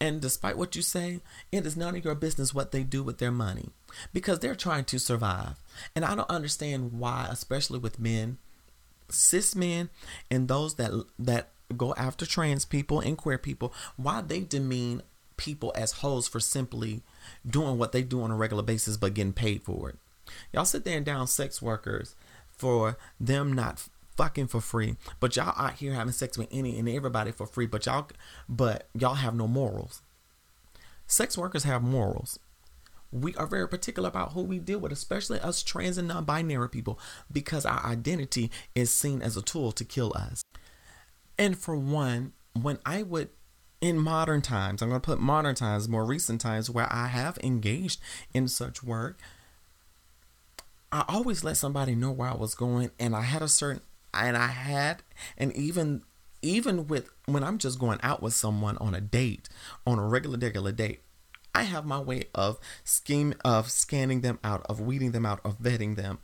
And 0.00 0.20
despite 0.20 0.58
what 0.58 0.76
you 0.76 0.82
say, 0.82 1.20
it 1.52 1.64
is 1.64 1.76
none 1.76 1.96
of 1.96 2.04
your 2.04 2.14
business 2.14 2.52
what 2.52 2.72
they 2.72 2.82
do 2.82 3.02
with 3.02 3.18
their 3.18 3.30
money 3.30 3.70
because 4.12 4.40
they're 4.40 4.54
trying 4.54 4.84
to 4.86 4.98
survive. 4.98 5.54
And 5.94 6.04
I 6.04 6.14
don't 6.14 6.28
understand 6.30 6.92
why, 6.92 7.28
especially 7.30 7.78
with 7.78 8.00
men, 8.00 8.38
cis 9.08 9.54
men, 9.54 9.90
and 10.30 10.48
those 10.48 10.74
that 10.74 10.90
that 11.18 11.50
go 11.76 11.94
after 11.94 12.26
trans 12.26 12.64
people 12.64 13.00
and 13.00 13.16
queer 13.16 13.38
people, 13.38 13.72
why 13.96 14.20
they 14.20 14.40
demean 14.40 15.02
people 15.36 15.72
as 15.74 15.92
hoes 15.92 16.28
for 16.28 16.40
simply 16.40 17.02
doing 17.46 17.78
what 17.78 17.92
they 17.92 18.02
do 18.02 18.22
on 18.22 18.30
a 18.30 18.36
regular 18.36 18.62
basis 18.62 18.96
but 18.96 19.14
getting 19.14 19.32
paid 19.32 19.62
for 19.62 19.90
it. 19.90 19.96
Y'all 20.52 20.64
sit 20.64 20.84
there 20.84 20.96
and 20.96 21.06
down 21.06 21.26
sex 21.26 21.60
workers 21.60 22.14
for 22.56 22.96
them 23.18 23.52
not 23.52 23.88
fucking 24.16 24.46
for 24.46 24.60
free, 24.60 24.96
but 25.20 25.36
y'all 25.36 25.54
out 25.56 25.74
here 25.74 25.92
having 25.92 26.12
sex 26.12 26.38
with 26.38 26.48
any 26.50 26.78
and 26.78 26.88
everybody 26.88 27.32
for 27.32 27.46
free, 27.46 27.66
but 27.66 27.86
y'all 27.86 28.08
but 28.48 28.88
y'all 28.94 29.14
have 29.14 29.34
no 29.34 29.46
morals. 29.46 30.02
Sex 31.06 31.36
workers 31.36 31.64
have 31.64 31.82
morals. 31.82 32.38
We 33.12 33.34
are 33.36 33.46
very 33.46 33.68
particular 33.68 34.08
about 34.08 34.32
who 34.32 34.42
we 34.42 34.58
deal 34.58 34.80
with, 34.80 34.90
especially 34.90 35.38
us 35.38 35.62
trans 35.62 35.98
and 35.98 36.08
non-binary 36.08 36.68
people, 36.70 36.98
because 37.30 37.64
our 37.64 37.84
identity 37.84 38.50
is 38.74 38.90
seen 38.90 39.22
as 39.22 39.36
a 39.36 39.42
tool 39.42 39.70
to 39.72 39.84
kill 39.84 40.12
us. 40.16 40.42
And 41.38 41.56
for 41.56 41.76
one, 41.76 42.32
when 42.60 42.78
I 42.84 43.02
would 43.02 43.28
in 43.80 43.98
modern 43.98 44.40
times, 44.40 44.80
I'm 44.80 44.88
going 44.88 45.00
to 45.00 45.04
put 45.04 45.20
modern 45.20 45.54
times, 45.54 45.88
more 45.88 46.04
recent 46.06 46.40
times 46.40 46.70
where 46.70 46.90
I 46.90 47.08
have 47.08 47.38
engaged 47.42 48.00
in 48.32 48.48
such 48.48 48.82
work, 48.82 49.20
I 50.90 51.04
always 51.06 51.44
let 51.44 51.56
somebody 51.56 51.94
know 51.94 52.10
where 52.10 52.30
I 52.30 52.34
was 52.34 52.54
going 52.54 52.90
and 52.98 53.14
I 53.14 53.22
had 53.22 53.42
a 53.42 53.48
certain 53.48 53.82
and 54.16 54.36
I 54.36 54.48
had 54.48 55.02
and 55.36 55.52
even 55.54 56.02
even 56.42 56.86
with 56.86 57.10
when 57.26 57.42
I'm 57.42 57.58
just 57.58 57.78
going 57.78 57.98
out 58.02 58.22
with 58.22 58.34
someone 58.34 58.76
on 58.78 58.94
a 58.94 59.00
date, 59.00 59.48
on 59.86 59.98
a 59.98 60.06
regular 60.06 60.38
regular 60.38 60.72
date, 60.72 61.00
I 61.54 61.62
have 61.62 61.86
my 61.86 61.98
way 61.98 62.24
of 62.34 62.58
scheme 62.82 63.34
of 63.44 63.70
scanning 63.70 64.20
them 64.20 64.38
out, 64.44 64.64
of 64.68 64.80
weeding 64.80 65.12
them 65.12 65.24
out, 65.24 65.40
of 65.44 65.58
vetting 65.58 65.96
them. 65.96 66.18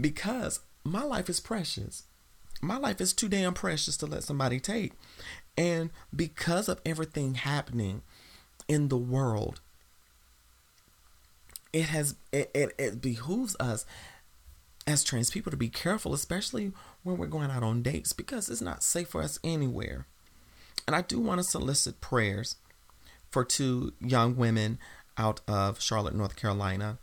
Because 0.00 0.60
my 0.82 1.02
life 1.02 1.28
is 1.28 1.40
precious. 1.40 2.04
My 2.60 2.76
life 2.76 3.00
is 3.00 3.12
too 3.12 3.28
damn 3.28 3.54
precious 3.54 3.96
to 3.98 4.06
let 4.06 4.24
somebody 4.24 4.58
take. 4.58 4.92
And 5.56 5.90
because 6.14 6.68
of 6.68 6.80
everything 6.86 7.34
happening 7.34 8.02
in 8.66 8.88
the 8.88 8.96
world, 8.96 9.60
it 11.72 11.84
has 11.84 12.16
it, 12.32 12.50
it, 12.54 12.74
it 12.78 13.00
behooves 13.00 13.56
us 13.60 13.84
as 14.86 15.04
trans 15.04 15.30
people 15.30 15.50
to 15.50 15.56
be 15.56 15.68
careful, 15.68 16.12
especially 16.12 16.72
when 17.02 17.16
we're 17.16 17.26
going 17.26 17.50
out 17.50 17.62
on 17.62 17.82
dates, 17.82 18.12
because 18.12 18.48
it's 18.48 18.60
not 18.60 18.82
safe 18.82 19.08
for 19.08 19.22
us 19.22 19.38
anywhere. 19.44 20.06
And 20.86 20.96
I 20.96 21.02
do 21.02 21.20
want 21.20 21.38
to 21.38 21.44
solicit 21.44 22.00
prayers 22.00 22.56
for 23.30 23.44
two 23.44 23.92
young 24.00 24.36
women 24.36 24.78
out 25.16 25.40
of 25.46 25.80
Charlotte, 25.80 26.14
North 26.14 26.36
Carolina. 26.36 26.98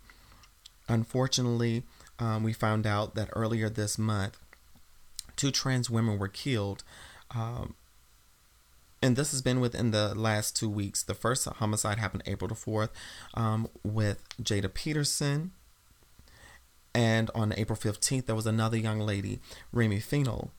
Unfortunately, 0.88 1.84
um, 2.18 2.44
we 2.44 2.52
found 2.52 2.86
out 2.86 3.16
that 3.16 3.30
earlier 3.34 3.70
this 3.70 3.98
month, 3.98 4.38
two 5.36 5.52
trans 5.52 5.90
women 5.90 6.20
were 6.20 6.28
killed. 6.28 6.84
Um, 7.32 7.76
and 9.02 9.16
this 9.16 9.32
has 9.32 9.42
been 9.42 9.62
within 9.62 9.92
the 9.92 10.14
last 10.14 10.58
two 10.58 10.70
weeks. 10.70 11.04
The 11.04 11.14
first 11.14 11.46
homicide 11.48 12.00
happened 12.00 12.24
April 12.26 12.50
the 12.50 12.56
4th 12.56 12.90
um, 13.34 13.70
with 13.84 14.28
Jaida 14.42 14.74
Peterson 14.74 15.52
and 16.94 17.30
on 17.36 17.54
April 17.56 17.78
15th, 17.78 18.26
there 18.26 18.36
was 18.36 18.46
another 18.46 18.78
young 18.78 19.00
lady, 19.00 19.40
Remy 19.72 20.00
Fennell, 20.00 20.52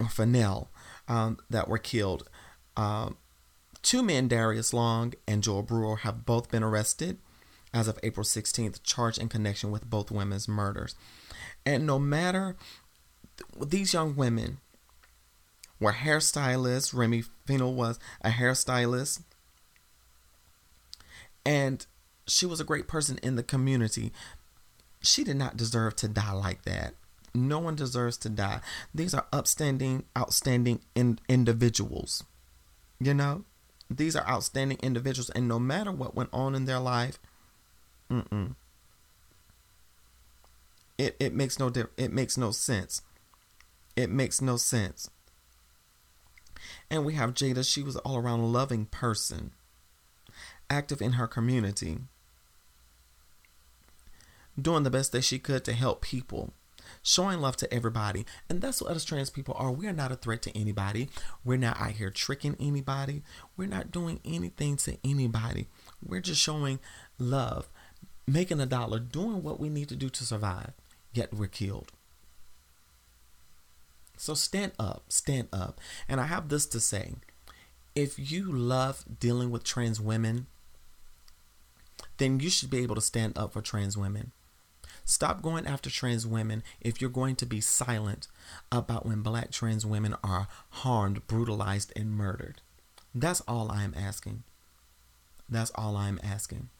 or 0.00 0.08
Fennell, 0.08 0.70
um, 1.08 1.38
that 1.48 1.68
were 1.68 1.78
killed. 1.78 2.28
Um, 2.76 3.16
two 3.82 4.02
men, 4.02 4.28
Darius 4.28 4.72
Long 4.72 5.14
and 5.26 5.42
Joel 5.42 5.62
Brewer, 5.62 5.96
have 5.98 6.26
both 6.26 6.50
been 6.50 6.62
arrested 6.62 7.18
as 7.72 7.88
of 7.88 7.98
April 8.02 8.24
16th, 8.24 8.82
charged 8.82 9.18
in 9.18 9.28
connection 9.28 9.70
with 9.70 9.88
both 9.88 10.10
women's 10.10 10.48
murders. 10.48 10.94
And 11.64 11.86
no 11.86 11.98
matter 11.98 12.56
these 13.60 13.92
young 13.92 14.16
women 14.16 14.58
were 15.78 15.92
hairstylists, 15.92 16.94
Remy 16.94 17.24
Fino 17.44 17.68
was 17.68 17.98
a 18.22 18.30
hairstylist, 18.30 19.22
and 21.44 21.86
she 22.26 22.46
was 22.46 22.60
a 22.60 22.64
great 22.64 22.88
person 22.88 23.18
in 23.22 23.36
the 23.36 23.42
community. 23.42 24.12
She 25.06 25.24
did 25.24 25.36
not 25.36 25.56
deserve 25.56 25.96
to 25.96 26.08
die 26.08 26.32
like 26.32 26.62
that. 26.62 26.94
No 27.34 27.58
one 27.58 27.74
deserves 27.74 28.16
to 28.18 28.28
die. 28.28 28.60
These 28.94 29.14
are 29.14 29.26
upstanding, 29.32 30.04
outstanding 30.16 30.80
in, 30.94 31.18
individuals. 31.28 32.24
You 32.98 33.14
know, 33.14 33.44
these 33.90 34.16
are 34.16 34.26
outstanding 34.26 34.78
individuals, 34.82 35.30
and 35.30 35.46
no 35.46 35.58
matter 35.58 35.92
what 35.92 36.14
went 36.14 36.30
on 36.32 36.54
in 36.54 36.64
their 36.64 36.78
life, 36.80 37.18
mm-mm, 38.10 38.54
it 40.98 41.14
it 41.20 41.34
makes 41.34 41.58
no 41.58 41.70
it 41.96 42.12
makes 42.12 42.36
no 42.38 42.50
sense. 42.50 43.02
It 43.94 44.10
makes 44.10 44.40
no 44.40 44.56
sense. 44.56 45.10
And 46.90 47.04
we 47.04 47.14
have 47.14 47.34
Jada. 47.34 47.70
She 47.70 47.82
was 47.82 47.96
all 47.96 48.16
around 48.16 48.52
loving 48.52 48.86
person, 48.86 49.52
active 50.70 51.02
in 51.02 51.12
her 51.12 51.26
community, 51.26 51.98
doing 54.60 54.82
the 54.82 54.90
best 54.90 55.12
that 55.12 55.24
she 55.24 55.38
could 55.38 55.64
to 55.64 55.72
help 55.72 56.00
people 56.00 56.52
showing 57.02 57.40
love 57.40 57.56
to 57.56 57.72
everybody. 57.72 58.26
And 58.48 58.60
that's 58.60 58.82
what 58.82 58.92
us 58.92 59.04
trans 59.04 59.30
people 59.30 59.54
are. 59.58 59.70
We're 59.70 59.92
not 59.92 60.12
a 60.12 60.16
threat 60.16 60.42
to 60.42 60.56
anybody. 60.56 61.08
We're 61.44 61.58
not 61.58 61.80
out 61.80 61.92
here 61.92 62.10
tricking 62.10 62.56
anybody. 62.58 63.22
We're 63.56 63.68
not 63.68 63.92
doing 63.92 64.20
anything 64.24 64.76
to 64.78 64.96
anybody. 65.04 65.68
We're 66.04 66.20
just 66.20 66.40
showing 66.40 66.80
love, 67.18 67.68
making 68.26 68.60
a 68.60 68.66
dollar, 68.66 68.98
doing 68.98 69.42
what 69.42 69.60
we 69.60 69.68
need 69.68 69.88
to 69.90 69.96
do 69.96 70.08
to 70.08 70.24
survive. 70.24 70.72
Yet 71.12 71.32
we're 71.32 71.46
killed. 71.46 71.92
So 74.16 74.34
stand 74.34 74.72
up, 74.78 75.04
stand 75.08 75.48
up. 75.52 75.80
And 76.08 76.20
I 76.20 76.24
have 76.24 76.48
this 76.48 76.66
to 76.66 76.80
say 76.80 77.14
if 77.94 78.30
you 78.30 78.50
love 78.50 79.04
dealing 79.20 79.50
with 79.50 79.64
trans 79.64 80.00
women, 80.00 80.46
then 82.18 82.40
you 82.40 82.50
should 82.50 82.70
be 82.70 82.82
able 82.82 82.94
to 82.94 83.00
stand 83.00 83.36
up 83.38 83.52
for 83.52 83.60
trans 83.60 83.96
women. 83.96 84.32
Stop 85.08 85.40
going 85.40 85.68
after 85.68 85.88
trans 85.88 86.26
women 86.26 86.64
if 86.80 87.00
you're 87.00 87.08
going 87.08 87.36
to 87.36 87.46
be 87.46 87.60
silent 87.60 88.26
about 88.72 89.06
when 89.06 89.22
black 89.22 89.52
trans 89.52 89.86
women 89.86 90.16
are 90.24 90.48
harmed, 90.70 91.28
brutalized, 91.28 91.92
and 91.94 92.10
murdered. 92.10 92.60
That's 93.14 93.40
all 93.46 93.70
I 93.70 93.84
am 93.84 93.94
asking. 93.96 94.42
That's 95.48 95.70
all 95.76 95.96
I'm 95.96 96.18
asking. 96.24 96.70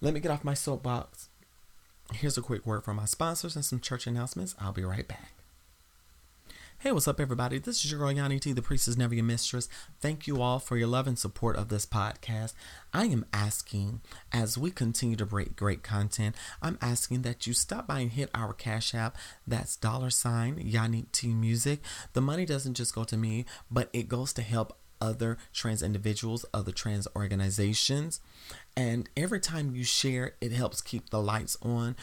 Let 0.00 0.14
me 0.14 0.20
get 0.20 0.30
off 0.30 0.44
my 0.44 0.54
soapbox. 0.54 1.28
Here's 2.12 2.38
a 2.38 2.42
quick 2.42 2.64
word 2.64 2.84
from 2.84 2.96
my 2.96 3.06
sponsors 3.06 3.56
and 3.56 3.64
some 3.64 3.80
church 3.80 4.06
announcements. 4.06 4.54
I'll 4.60 4.72
be 4.72 4.84
right 4.84 5.08
back. 5.08 5.32
Hey, 6.84 6.92
what's 6.92 7.08
up, 7.08 7.18
everybody? 7.18 7.58
This 7.58 7.82
is 7.82 7.90
your 7.90 7.98
girl 7.98 8.12
Yanni 8.12 8.38
T, 8.38 8.52
the 8.52 8.60
priestess 8.60 8.98
never 8.98 9.14
your 9.14 9.24
mistress. 9.24 9.70
Thank 10.02 10.26
you 10.26 10.42
all 10.42 10.58
for 10.58 10.76
your 10.76 10.86
love 10.86 11.06
and 11.06 11.18
support 11.18 11.56
of 11.56 11.70
this 11.70 11.86
podcast. 11.86 12.52
I 12.92 13.06
am 13.06 13.24
asking, 13.32 14.02
as 14.30 14.58
we 14.58 14.70
continue 14.70 15.16
to 15.16 15.24
break 15.24 15.56
great 15.56 15.82
content, 15.82 16.36
I'm 16.60 16.76
asking 16.82 17.22
that 17.22 17.46
you 17.46 17.54
stop 17.54 17.86
by 17.86 18.00
and 18.00 18.12
hit 18.12 18.28
our 18.34 18.52
Cash 18.52 18.94
App. 18.94 19.16
That's 19.46 19.76
dollar 19.76 20.10
sign 20.10 20.58
Yanni 20.58 21.06
T 21.10 21.28
Music. 21.28 21.80
The 22.12 22.20
money 22.20 22.44
doesn't 22.44 22.74
just 22.74 22.94
go 22.94 23.04
to 23.04 23.16
me, 23.16 23.46
but 23.70 23.88
it 23.94 24.06
goes 24.06 24.34
to 24.34 24.42
help 24.42 24.76
other 25.00 25.38
trans 25.54 25.82
individuals, 25.82 26.44
other 26.52 26.72
trans 26.72 27.08
organizations. 27.16 28.20
And 28.76 29.08
every 29.16 29.40
time 29.40 29.74
you 29.74 29.84
share, 29.84 30.34
it 30.42 30.52
helps 30.52 30.82
keep 30.82 31.08
the 31.08 31.22
lights 31.22 31.56
on. 31.62 31.96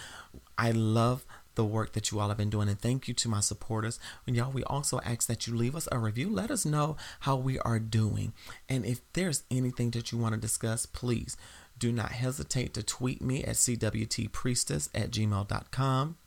I 0.57 0.71
love 0.71 1.25
the 1.55 1.65
work 1.65 1.93
that 1.93 2.11
you 2.11 2.19
all 2.19 2.29
have 2.29 2.37
been 2.37 2.49
doing. 2.49 2.69
And 2.69 2.79
thank 2.79 3.07
you 3.07 3.13
to 3.15 3.29
my 3.29 3.39
supporters. 3.39 3.99
And 4.25 4.35
y'all, 4.35 4.51
we 4.51 4.63
also 4.63 4.99
ask 5.03 5.27
that 5.27 5.47
you 5.47 5.55
leave 5.55 5.75
us 5.75 5.87
a 5.91 5.99
review. 5.99 6.29
Let 6.29 6.51
us 6.51 6.65
know 6.65 6.97
how 7.21 7.35
we 7.35 7.59
are 7.59 7.79
doing. 7.79 8.33
And 8.69 8.85
if 8.85 9.01
there's 9.13 9.43
anything 9.51 9.91
that 9.91 10.11
you 10.11 10.17
want 10.17 10.35
to 10.35 10.41
discuss, 10.41 10.85
please 10.85 11.37
do 11.77 11.91
not 11.91 12.11
hesitate 12.11 12.73
to 12.75 12.83
tweet 12.83 13.21
me 13.21 13.43
at 13.43 13.55
cwtpriestess 13.55 14.89
at 14.93 15.11
gmail.com 15.11 16.17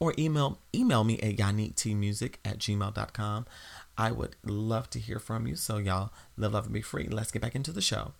or 0.00 0.14
email 0.18 0.58
email 0.74 1.04
me 1.04 1.18
at 1.20 1.36
yanniktmusic 1.36 2.34
at 2.44 2.58
gmail.com. 2.58 3.46
I 3.96 4.10
would 4.10 4.36
love 4.44 4.90
to 4.90 4.98
hear 4.98 5.18
from 5.18 5.46
you. 5.46 5.56
So 5.56 5.78
y'all 5.78 6.10
live, 6.36 6.52
love, 6.52 6.64
and 6.64 6.74
be 6.74 6.82
free. 6.82 7.06
Let's 7.08 7.30
get 7.30 7.42
back 7.42 7.54
into 7.54 7.70
the 7.70 7.80
show. 7.80 8.12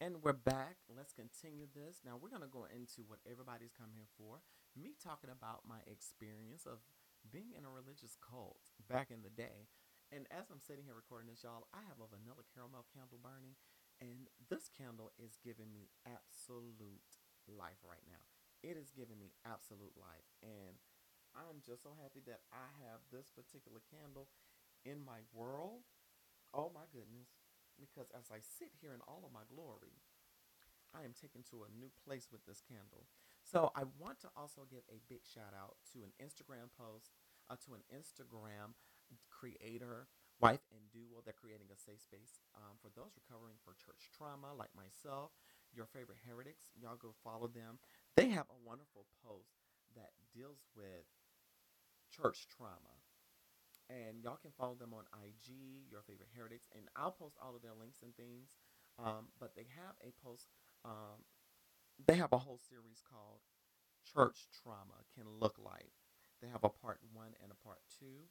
And 0.00 0.16
we're 0.22 0.32
back. 0.32 0.76
Let's 0.94 1.12
continue 1.12 1.66
this. 1.74 2.00
Now 2.04 2.18
we're 2.20 2.30
gonna 2.30 2.50
go 2.50 2.66
into 2.74 3.02
what 3.06 3.20
everybody's 3.30 3.72
come 3.78 3.90
here 3.94 4.08
for 4.18 4.40
me 4.76 4.96
talking 4.96 5.30
about 5.30 5.68
my 5.68 5.80
experience 5.84 6.64
of 6.64 6.84
being 7.30 7.54
in 7.54 7.64
a 7.64 7.70
religious 7.70 8.18
cult 8.18 8.72
back 8.90 9.12
in 9.12 9.22
the 9.22 9.32
day. 9.32 9.70
And 10.12 10.28
as 10.28 10.52
I'm 10.52 10.60
sitting 10.60 10.84
here 10.84 10.96
recording 10.96 11.32
this, 11.32 11.40
y'all, 11.40 11.70
I 11.72 11.80
have 11.88 12.02
a 12.02 12.10
vanilla 12.10 12.44
caramel 12.52 12.84
candle 12.92 13.16
burning, 13.22 13.56
and 13.96 14.28
this 14.52 14.68
candle 14.68 15.16
is 15.16 15.40
giving 15.40 15.72
me 15.72 15.88
absolute 16.04 17.16
life 17.48 17.80
right 17.80 18.04
now. 18.04 18.20
It 18.60 18.76
is 18.76 18.92
giving 18.92 19.16
me 19.16 19.32
absolute 19.48 19.96
life. 19.96 20.28
And 20.44 20.76
I'm 21.32 21.64
just 21.64 21.80
so 21.82 21.96
happy 21.96 22.20
that 22.28 22.44
I 22.52 22.68
have 22.84 23.08
this 23.08 23.32
particular 23.32 23.80
candle 23.88 24.28
in 24.84 25.00
my 25.00 25.24
world. 25.32 25.88
Oh 26.52 26.68
my 26.70 26.84
goodness. 26.92 27.32
Because 27.80 28.12
as 28.12 28.28
I 28.28 28.44
sit 28.44 28.76
here 28.78 28.92
in 28.92 29.00
all 29.08 29.24
of 29.24 29.32
my 29.32 29.48
glory, 29.48 29.96
I 30.92 31.08
am 31.08 31.16
taken 31.16 31.40
to 31.50 31.64
a 31.64 31.72
new 31.72 31.88
place 32.04 32.28
with 32.28 32.44
this 32.44 32.60
candle. 32.60 33.08
So 33.52 33.68
I 33.76 33.84
want 34.00 34.16
to 34.24 34.32
also 34.32 34.64
give 34.64 34.80
a 34.88 34.96
big 35.12 35.28
shout 35.28 35.52
out 35.52 35.76
to 35.92 36.00
an 36.08 36.16
Instagram 36.16 36.72
post, 36.72 37.12
uh, 37.52 37.60
to 37.68 37.76
an 37.76 37.84
Instagram 37.92 38.72
creator, 39.28 40.08
wife 40.40 40.64
and 40.72 40.80
duo. 40.88 41.20
They're 41.20 41.36
creating 41.36 41.68
a 41.68 41.76
safe 41.76 42.00
space 42.00 42.40
um, 42.56 42.80
for 42.80 42.88
those 42.96 43.12
recovering 43.12 43.60
for 43.60 43.76
church 43.76 44.08
trauma, 44.08 44.56
like 44.56 44.72
myself. 44.72 45.36
Your 45.76 45.84
favorite 45.84 46.24
heretics, 46.24 46.72
y'all 46.80 46.96
go 46.96 47.12
follow 47.20 47.44
them. 47.44 47.76
They 48.16 48.32
have 48.32 48.48
a 48.48 48.56
wonderful 48.64 49.04
post 49.20 49.60
that 50.00 50.16
deals 50.32 50.64
with 50.72 51.04
church 52.08 52.48
trauma. 52.48 52.96
And 53.92 54.24
y'all 54.24 54.40
can 54.40 54.56
follow 54.56 54.80
them 54.80 54.96
on 54.96 55.04
IG, 55.20 55.92
your 55.92 56.00
favorite 56.08 56.32
heretics, 56.32 56.72
and 56.72 56.88
I'll 56.96 57.12
post 57.12 57.36
all 57.36 57.52
of 57.52 57.60
their 57.60 57.76
links 57.76 58.00
and 58.00 58.16
things. 58.16 58.56
Um, 58.96 59.28
but 59.36 59.52
they 59.52 59.68
have 59.76 59.92
a 60.00 60.16
post 60.24 60.48
um, 60.84 61.20
they 62.06 62.16
have 62.16 62.32
a 62.32 62.38
whole 62.38 62.58
series 62.68 63.02
called 63.08 63.40
Church 64.14 64.48
Trauma 64.62 65.04
Can 65.14 65.24
Look 65.40 65.56
Like. 65.58 65.92
They 66.40 66.48
have 66.48 66.64
a 66.64 66.68
part 66.68 66.98
one 67.12 67.34
and 67.42 67.52
a 67.52 67.66
part 67.66 67.78
two. 67.98 68.26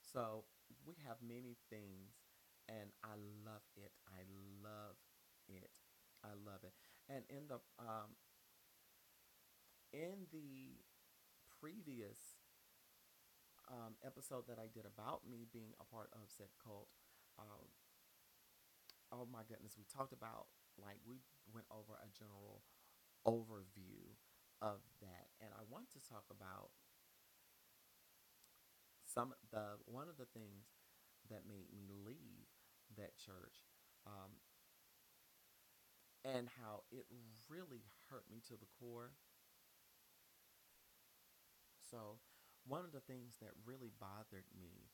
So 0.00 0.44
we 0.86 0.94
have 1.06 1.16
many 1.22 1.56
things, 1.70 2.14
and 2.68 2.92
I 3.02 3.16
love 3.44 3.64
it. 3.76 3.92
I 4.06 4.22
love 4.62 4.96
it. 5.48 5.70
I 6.22 6.30
love 6.38 6.62
it. 6.62 6.72
And 7.08 7.24
in 7.28 7.48
the 7.48 7.58
um, 7.78 8.14
in 9.92 10.26
the 10.32 10.78
previous 11.60 12.38
um, 13.70 13.94
episode 14.04 14.46
that 14.48 14.58
I 14.58 14.68
did 14.72 14.86
about 14.86 15.22
me 15.28 15.46
being 15.52 15.72
a 15.80 15.84
part 15.84 16.10
of 16.12 16.30
said 16.30 16.54
cult, 16.62 16.88
um, 17.38 17.66
oh 19.12 19.26
my 19.32 19.42
goodness, 19.48 19.74
we 19.76 19.84
talked 19.84 20.12
about 20.12 20.46
like 20.82 20.98
we 21.06 21.22
went 21.54 21.66
over 21.70 21.98
a 21.98 22.08
general 22.12 22.62
overview 23.26 24.18
of 24.60 24.82
that, 25.00 25.30
and 25.40 25.50
I 25.54 25.62
want 25.70 25.90
to 25.94 26.00
talk 26.02 26.26
about 26.30 26.70
some 29.06 29.34
the 29.50 29.78
one 29.86 30.08
of 30.08 30.16
the 30.16 30.26
things 30.26 30.72
that 31.30 31.46
made 31.46 31.70
me 31.72 31.86
leave 31.88 32.48
that 32.96 33.16
church, 33.16 33.66
um, 34.06 34.38
and 36.24 36.48
how 36.60 36.82
it 36.90 37.06
really 37.48 37.82
hurt 38.10 38.24
me 38.30 38.40
to 38.48 38.54
the 38.54 38.70
core. 38.78 39.12
So, 41.90 42.18
one 42.66 42.84
of 42.84 42.92
the 42.92 43.00
things 43.04 43.36
that 43.40 43.52
really 43.66 43.90
bothered 44.00 44.48
me 44.56 44.90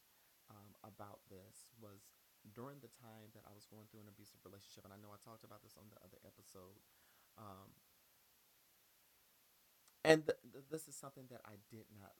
um, 0.51 0.74
about 0.83 1.20
this 1.31 1.68
was 1.81 2.17
during 2.46 2.81
the 2.81 2.92
time 3.01 3.31
that 3.35 3.44
I 3.46 3.53
was 3.55 3.66
going 3.66 3.87
through 3.90 4.07
an 4.07 4.11
abusive 4.11 4.40
relationship, 4.44 4.85
and 4.85 4.92
I 4.92 5.01
know 5.01 5.12
I 5.12 5.20
talked 5.22 5.44
about 5.44 5.62
this 5.62 5.77
on 5.79 5.90
the 5.90 6.01
other 6.03 6.18
episode, 6.24 6.79
um, 7.37 7.70
and 10.05 10.27
th- 10.27 10.38
th- 10.53 10.64
this 10.70 10.88
is 10.88 10.96
something 10.96 11.27
that 11.31 11.42
I 11.44 11.61
did 11.70 11.87
not, 11.94 12.14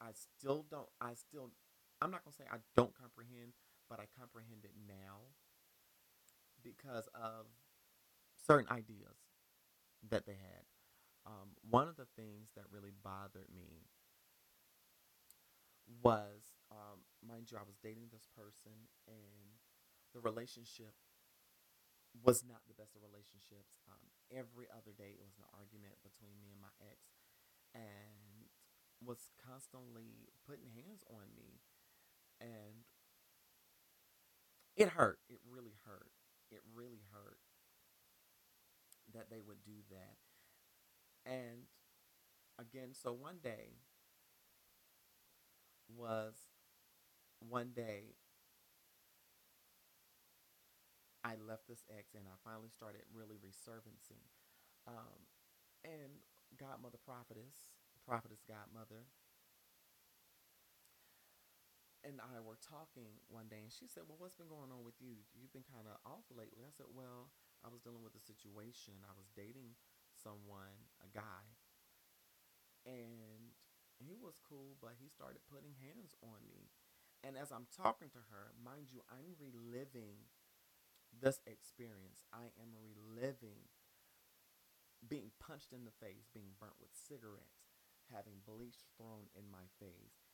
I 0.00 0.12
still 0.12 0.64
don't, 0.68 0.88
I 1.00 1.14
still, 1.14 1.52
I'm 2.00 2.10
not 2.10 2.24
gonna 2.24 2.36
say 2.36 2.48
I 2.50 2.60
don't 2.76 2.94
comprehend, 2.96 3.54
but 3.88 4.00
I 4.00 4.06
comprehend 4.18 4.64
it 4.64 4.74
now 4.88 5.34
because 6.62 7.08
of 7.14 7.46
certain 8.46 8.66
ideas 8.70 9.18
that 10.08 10.26
they 10.26 10.38
had. 10.38 10.64
Um, 11.26 11.58
one 11.68 11.88
of 11.88 11.96
the 11.96 12.06
things 12.16 12.50
that 12.54 12.64
really 12.70 12.92
bothered 13.02 13.50
me 13.54 13.86
was 16.02 16.54
um, 16.70 17.02
mind 17.26 17.50
you, 17.50 17.58
I 17.58 17.66
was 17.66 17.78
dating 17.82 18.10
this 18.12 18.26
person, 18.34 18.74
and 19.06 19.25
the 20.16 20.24
relationship 20.24 20.96
was 22.24 22.40
not 22.42 22.64
the 22.64 22.72
best 22.72 22.96
of 22.96 23.04
relationships. 23.04 23.76
Um, 23.84 24.00
every 24.32 24.64
other 24.72 24.96
day 24.96 25.12
it 25.20 25.20
was 25.20 25.36
an 25.36 25.44
argument 25.52 26.00
between 26.00 26.40
me 26.40 26.48
and 26.48 26.60
my 26.60 26.72
ex, 26.80 27.20
and 27.76 28.48
was 29.04 29.28
constantly 29.36 30.32
putting 30.48 30.72
hands 30.72 31.04
on 31.12 31.28
me, 31.36 31.60
and 32.40 32.88
it 34.76 34.88
hurt. 34.90 35.18
It 35.28 35.40
really 35.48 35.74
hurt. 35.84 36.10
It 36.50 36.60
really 36.74 37.02
hurt 37.12 37.38
that 39.14 39.30
they 39.30 39.40
would 39.40 39.62
do 39.64 39.82
that. 39.90 40.16
And 41.24 41.66
again, 42.58 42.90
so 42.92 43.12
one 43.12 43.38
day 43.42 43.78
was 45.88 46.34
one 47.40 47.70
day 47.74 48.14
I 51.26 51.34
left 51.42 51.66
this 51.66 51.82
ex 51.90 52.14
and 52.14 52.22
I 52.30 52.38
finally 52.46 52.70
started 52.70 53.02
really 53.10 53.42
resurfacing. 53.42 54.22
Um, 54.86 55.26
and 55.82 56.22
godmother 56.54 57.02
prophetess, 57.02 57.74
prophetess 58.06 58.46
godmother, 58.46 59.10
and 62.06 62.22
I 62.22 62.38
were 62.38 62.58
talking 62.62 63.18
one 63.26 63.50
day, 63.50 63.58
and 63.58 63.72
she 63.74 63.90
said, 63.90 64.06
"Well, 64.06 64.18
what's 64.22 64.38
been 64.38 64.46
going 64.46 64.70
on 64.70 64.86
with 64.86 65.02
you? 65.02 65.26
You've 65.34 65.52
been 65.52 65.66
kind 65.66 65.90
of 65.90 65.98
off 66.06 66.30
lately." 66.30 66.62
I 66.62 66.70
said, 66.70 66.86
"Well, 66.94 67.34
I 67.66 67.68
was 67.68 67.82
dealing 67.82 68.06
with 68.06 68.14
a 68.14 68.22
situation. 68.22 69.02
I 69.02 69.14
was 69.18 69.26
dating 69.34 69.74
someone, 70.14 70.86
a 71.02 71.10
guy, 71.10 71.58
and 72.86 73.50
he 73.98 74.14
was 74.22 74.38
cool, 74.38 74.78
but 74.80 74.94
he 75.02 75.08
started 75.10 75.42
putting 75.50 75.74
hands 75.82 76.14
on 76.22 76.46
me. 76.46 76.70
And 77.24 77.34
as 77.36 77.50
I'm 77.50 77.66
talking 77.74 78.10
to 78.14 78.22
her, 78.30 78.54
mind 78.54 78.92
you, 78.94 79.02
I'm 79.10 79.34
reliving 79.34 80.30
this 81.20 81.40
experience. 81.46 82.24
I 82.32 82.52
am 82.60 82.70
reliving 82.76 83.68
being 85.06 85.30
punched 85.38 85.72
in 85.72 85.84
the 85.84 85.94
face, 86.02 86.26
being 86.34 86.56
burnt 86.58 86.76
with 86.80 86.90
cigarettes, 86.92 87.68
having 88.12 88.42
bleach 88.44 88.84
thrown 88.96 89.30
in 89.36 89.46
my 89.50 89.70
face, 89.78 90.26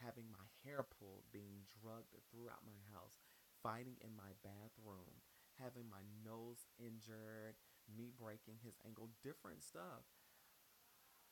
having 0.00 0.30
my 0.32 0.46
hair 0.64 0.82
pulled, 0.82 1.28
being 1.32 1.68
drugged 1.68 2.16
throughout 2.30 2.64
my 2.64 2.78
house, 2.94 3.20
fighting 3.62 3.96
in 4.00 4.16
my 4.16 4.32
bathroom, 4.42 5.22
having 5.60 5.86
my 5.90 6.04
nose 6.24 6.66
injured, 6.80 7.56
me 7.90 8.10
breaking 8.16 8.58
his 8.64 8.80
ankle, 8.86 9.10
different 9.22 9.62
stuff. 9.62 10.08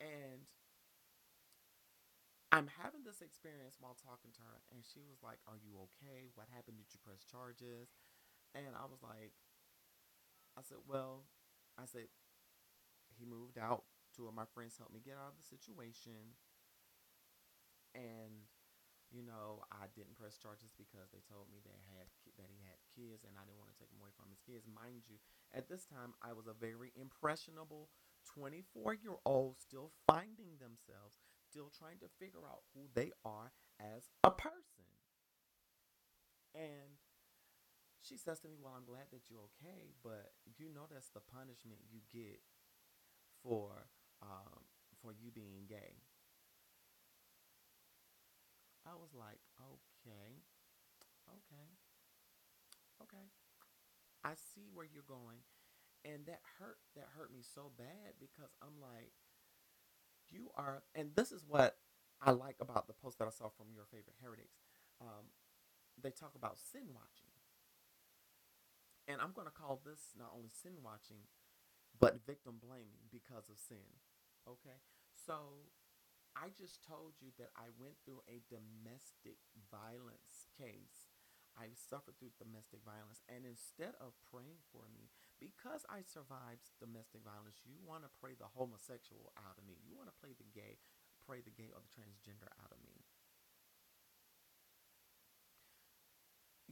And 0.00 0.44
I'm 2.52 2.68
having 2.68 3.00
this 3.04 3.24
experience 3.24 3.80
while 3.80 3.96
talking 3.96 4.28
to 4.36 4.42
her, 4.44 4.60
and 4.68 4.84
she 4.84 5.00
was 5.08 5.24
like, 5.24 5.40
Are 5.48 5.56
you 5.56 5.80
okay? 5.88 6.28
What 6.36 6.52
happened? 6.52 6.76
Did 6.76 6.92
you 6.92 7.00
press 7.00 7.24
charges? 7.24 7.88
And 8.54 8.76
I 8.76 8.84
was 8.84 9.00
like, 9.02 9.32
I 10.56 10.62
said, 10.62 10.84
Well, 10.86 11.24
I 11.78 11.86
said, 11.86 12.12
he 13.16 13.24
moved 13.24 13.56
out. 13.56 13.84
Two 14.12 14.28
of 14.28 14.34
my 14.34 14.44
friends 14.52 14.76
helped 14.76 14.92
me 14.92 15.00
get 15.00 15.16
out 15.16 15.32
of 15.32 15.40
the 15.40 15.48
situation. 15.48 16.36
And 17.94 18.48
you 19.12 19.20
know, 19.20 19.60
I 19.68 19.92
didn't 19.92 20.16
press 20.16 20.40
charges 20.40 20.72
because 20.72 21.12
they 21.12 21.20
told 21.28 21.52
me 21.52 21.60
they 21.60 21.76
had 21.92 22.08
that 22.40 22.48
he 22.48 22.64
had 22.64 22.80
kids, 22.96 23.28
and 23.28 23.36
I 23.36 23.44
didn't 23.44 23.60
want 23.60 23.68
to 23.68 23.76
take 23.76 23.92
him 23.92 24.00
away 24.00 24.16
from 24.16 24.32
his 24.32 24.40
kids. 24.40 24.64
Mind 24.64 25.04
you, 25.04 25.20
at 25.52 25.68
this 25.68 25.84
time, 25.84 26.16
I 26.24 26.32
was 26.32 26.48
a 26.48 26.56
very 26.56 26.96
impressionable 26.96 27.92
24 28.24 28.96
year 28.96 29.20
old, 29.28 29.60
still 29.60 29.92
finding 30.08 30.56
themselves, 30.56 31.20
still 31.44 31.68
trying 31.68 32.00
to 32.00 32.08
figure 32.16 32.48
out 32.48 32.64
who 32.72 32.88
they 32.96 33.12
are 33.20 33.52
as 33.76 34.08
a 34.24 34.32
person. 34.32 34.88
And 36.56 36.91
she 38.02 38.16
says 38.18 38.40
to 38.40 38.48
me, 38.48 38.56
"Well, 38.60 38.74
I'm 38.76 38.84
glad 38.84 39.10
that 39.12 39.30
you're 39.30 39.46
okay, 39.56 39.94
but 40.02 40.32
you 40.58 40.68
know 40.74 40.86
that's 40.90 41.10
the 41.10 41.20
punishment 41.20 41.80
you 41.90 42.00
get 42.12 42.42
for 43.42 43.88
um, 44.22 44.64
for 45.00 45.12
you 45.12 45.30
being 45.30 45.66
gay." 45.68 46.02
I 48.86 48.94
was 48.94 49.14
like, 49.14 49.38
okay, 49.60 50.42
okay, 51.28 51.68
okay. 53.02 53.26
I 54.24 54.34
see 54.34 54.68
where 54.72 54.86
you're 54.86 55.06
going. 55.06 55.38
And 56.04 56.26
that 56.26 56.40
hurt 56.58 56.78
that 56.96 57.06
hurt 57.16 57.32
me 57.32 57.42
so 57.42 57.70
bad 57.78 58.18
because 58.20 58.50
I'm 58.62 58.80
like, 58.80 59.12
you 60.30 60.50
are 60.56 60.82
and 60.94 61.10
this 61.14 61.32
is 61.32 61.44
what 61.46 61.76
I 62.20 62.30
like 62.32 62.56
about 62.60 62.86
the 62.86 62.94
post 62.94 63.18
that 63.18 63.26
I 63.26 63.30
saw 63.30 63.48
from 63.50 63.66
your 63.74 63.84
favorite 63.86 64.16
heretics. 64.22 64.58
Um, 65.00 65.30
they 66.02 66.10
talk 66.10 66.32
about 66.36 66.58
sin 66.58 66.82
watching. 66.94 67.21
And 69.08 69.20
I'm 69.20 69.34
gonna 69.34 69.54
call 69.54 69.82
this 69.82 70.14
not 70.18 70.30
only 70.34 70.50
sin 70.50 70.78
watching, 70.82 71.26
but 71.98 72.24
victim 72.26 72.58
blaming 72.62 73.10
because 73.10 73.50
of 73.50 73.58
sin. 73.58 74.02
Okay? 74.46 74.82
So 75.12 75.70
I 76.34 76.48
just 76.56 76.80
told 76.80 77.20
you 77.20 77.30
that 77.36 77.52
I 77.52 77.68
went 77.76 78.00
through 78.02 78.24
a 78.24 78.40
domestic 78.48 79.42
violence 79.68 80.48
case. 80.56 81.12
I 81.52 81.76
suffered 81.76 82.16
through 82.16 82.32
domestic 82.40 82.80
violence. 82.80 83.20
And 83.28 83.44
instead 83.44 83.92
of 84.00 84.16
praying 84.32 84.64
for 84.72 84.88
me, 84.88 85.12
because 85.36 85.84
I 85.92 86.00
survived 86.00 86.72
domestic 86.80 87.20
violence, 87.20 87.60
you 87.68 87.76
want 87.84 88.08
to 88.08 88.16
pray 88.16 88.32
the 88.32 88.48
homosexual 88.56 89.36
out 89.36 89.60
of 89.60 89.68
me. 89.68 89.76
You 89.84 89.92
want 90.00 90.08
to 90.08 90.16
play 90.16 90.32
the 90.32 90.48
gay, 90.48 90.80
pray 91.20 91.44
the 91.44 91.52
gay 91.52 91.68
or 91.68 91.84
the 91.84 91.92
transgender 91.92 92.48
out 92.56 92.72
of 92.72 92.80
me. 92.80 93.04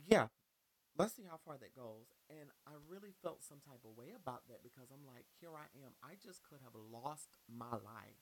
Yeah, 0.00 0.32
let's 0.98 1.14
see 1.16 1.26
how 1.28 1.38
far 1.44 1.56
that 1.58 1.74
goes. 1.74 2.12
And 2.28 2.50
I 2.66 2.76
really 2.88 3.14
felt 3.22 3.42
some 3.42 3.60
type 3.64 3.82
of 3.84 3.96
way 3.96 4.12
about 4.14 4.48
that 4.48 4.62
because 4.62 4.90
I'm 4.92 5.06
like, 5.06 5.26
here 5.40 5.54
I 5.54 5.68
am. 5.82 5.94
I 6.02 6.14
just 6.22 6.42
could 6.42 6.60
have 6.62 6.74
lost 6.74 7.36
my 7.48 7.72
life 7.72 8.20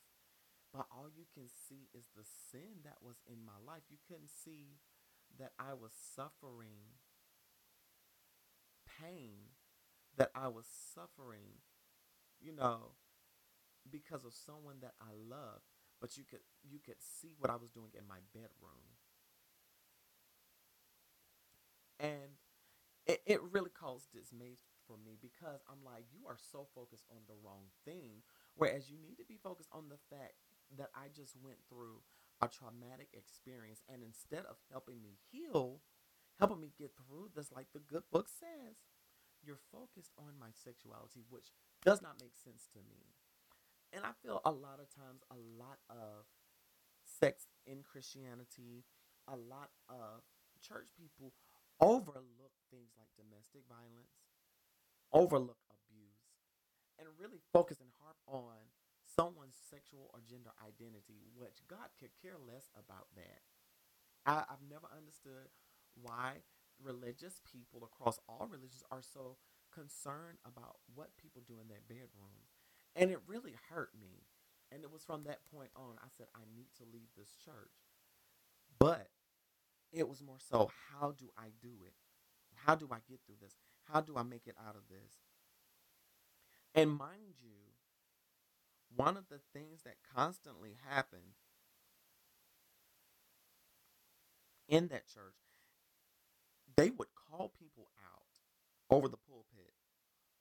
but 0.73 0.87
all 0.91 1.09
you 1.09 1.25
can 1.33 1.49
see 1.49 1.89
is 1.95 2.05
the 2.15 2.25
sin 2.25 2.85
that 2.85 2.99
was 3.01 3.17
in 3.27 3.45
my 3.45 3.57
life. 3.67 3.83
You 3.89 3.97
couldn't 4.07 4.31
see 4.31 4.79
that 5.39 5.53
I 5.59 5.75
was 5.75 5.93
suffering 5.95 6.99
pain, 9.01 9.55
that 10.17 10.31
I 10.35 10.49
was 10.49 10.67
suffering, 10.95 11.63
you 12.41 12.53
know, 12.53 12.95
because 13.91 14.25
of 14.25 14.35
someone 14.35 14.77
that 14.83 14.95
I 15.01 15.13
loved. 15.15 15.65
But 16.01 16.17
you 16.17 16.25
could 16.25 16.41
you 16.63 16.79
could 16.79 17.01
see 17.01 17.35
what 17.39 17.51
I 17.51 17.57
was 17.57 17.71
doing 17.71 17.91
in 17.99 18.07
my 18.07 18.19
bedroom. 18.33 18.99
And 22.01 22.39
it, 23.09 23.23
it 23.27 23.41
really 23.51 23.73
caused 23.73 24.13
dismay 24.13 24.61
for 24.87 24.97
me 25.01 25.17
because 25.21 25.65
I'm 25.65 25.81
like, 25.83 26.05
you 26.13 26.29
are 26.29 26.37
so 26.37 26.69
focused 26.75 27.09
on 27.11 27.25
the 27.27 27.41
wrong 27.43 27.73
thing. 27.85 28.21
Whereas 28.55 28.91
you 28.91 28.99
need 29.01 29.17
to 29.17 29.25
be 29.25 29.41
focused 29.41 29.71
on 29.73 29.89
the 29.89 29.99
fact 30.13 30.37
that 30.77 30.93
I 30.95 31.09
just 31.09 31.35
went 31.41 31.59
through 31.69 32.05
a 32.45 32.49
traumatic 32.49 33.09
experience. 33.17 33.81
And 33.89 34.05
instead 34.05 34.45
of 34.45 34.61
helping 34.71 35.01
me 35.01 35.17
heal, 35.33 35.81
helping 36.39 36.61
me 36.61 36.71
get 36.77 36.93
through 36.95 37.33
this, 37.35 37.51
like 37.51 37.73
the 37.73 37.81
good 37.81 38.05
book 38.13 38.29
says, 38.29 38.77
you're 39.43 39.65
focused 39.73 40.13
on 40.19 40.37
my 40.39 40.53
sexuality, 40.53 41.25
which 41.31 41.49
does 41.85 42.03
not 42.03 42.21
make 42.21 42.37
sense 42.37 42.69
to 42.77 42.81
me. 42.85 43.17
And 43.93 44.05
I 44.05 44.13
feel 44.21 44.43
a 44.45 44.53
lot 44.53 44.85
of 44.85 44.93
times, 44.93 45.25
a 45.33 45.41
lot 45.57 45.81
of 45.89 46.29
sex 47.07 47.49
in 47.65 47.81
Christianity, 47.81 48.85
a 49.27 49.37
lot 49.37 49.71
of 49.89 50.29
church 50.61 50.89
people 50.99 51.33
overlook 51.81 52.55
things 52.71 52.93
like 52.99 53.09
domestic 53.17 53.63
violence, 53.69 54.13
overlook 55.13 55.59
abuse, 55.71 56.23
and 56.99 57.09
really 57.19 57.41
focus 57.53 57.81
and 57.81 57.91
harp 58.03 58.19
on 58.27 58.71
someone's 59.05 59.57
sexual 59.57 60.11
or 60.13 60.21
gender 60.23 60.53
identity, 60.61 61.27
which 61.35 61.65
God 61.67 61.91
could 61.99 62.15
care 62.21 62.37
less 62.39 62.71
about 62.77 63.09
that. 63.17 63.43
I, 64.27 64.45
I've 64.51 64.65
never 64.69 64.87
understood 64.93 65.51
why 65.95 66.45
religious 66.83 67.41
people 67.43 67.83
across 67.83 68.21
all 68.29 68.47
religions 68.51 68.85
are 68.91 69.03
so 69.03 69.39
concerned 69.73 70.39
about 70.47 70.79
what 70.95 71.17
people 71.17 71.43
do 71.47 71.61
in 71.61 71.69
their 71.69 71.83
bedrooms. 71.89 72.55
And 72.95 73.11
it 73.11 73.21
really 73.27 73.55
hurt 73.71 73.91
me. 73.99 74.27
And 74.71 74.83
it 74.83 74.93
was 74.93 75.05
from 75.05 75.25
that 75.25 75.41
point 75.51 75.71
on, 75.75 75.97
I 75.99 76.09
said, 76.17 76.27
I 76.35 76.45
need 76.55 76.69
to 76.79 76.85
leave 76.85 77.09
this 77.17 77.35
church. 77.43 77.73
But 78.79 79.09
it 79.93 80.09
was 80.09 80.23
more 80.23 80.39
so, 80.39 80.71
how 80.91 81.13
do 81.13 81.31
I 81.37 81.49
do 81.61 81.71
it? 81.85 81.95
How 82.55 82.75
do 82.75 82.89
I 82.91 82.99
get 83.09 83.21
through 83.27 83.37
this? 83.41 83.57
How 83.93 84.01
do 84.01 84.17
I 84.17 84.23
make 84.23 84.47
it 84.47 84.55
out 84.67 84.77
of 84.77 84.83
this? 84.89 85.15
And 86.75 86.91
mind 86.91 87.37
you, 87.41 87.73
one 88.95 89.17
of 89.17 89.29
the 89.29 89.41
things 89.53 89.83
that 89.85 89.97
constantly 90.15 90.77
happened 90.89 91.35
in 94.69 94.89
that 94.89 95.07
church, 95.09 95.35
they 96.77 96.91
would 96.91 97.09
call 97.15 97.53
people 97.59 97.89
out 98.05 98.95
over 98.95 99.09
the 99.09 99.17
pulpit, 99.17 99.73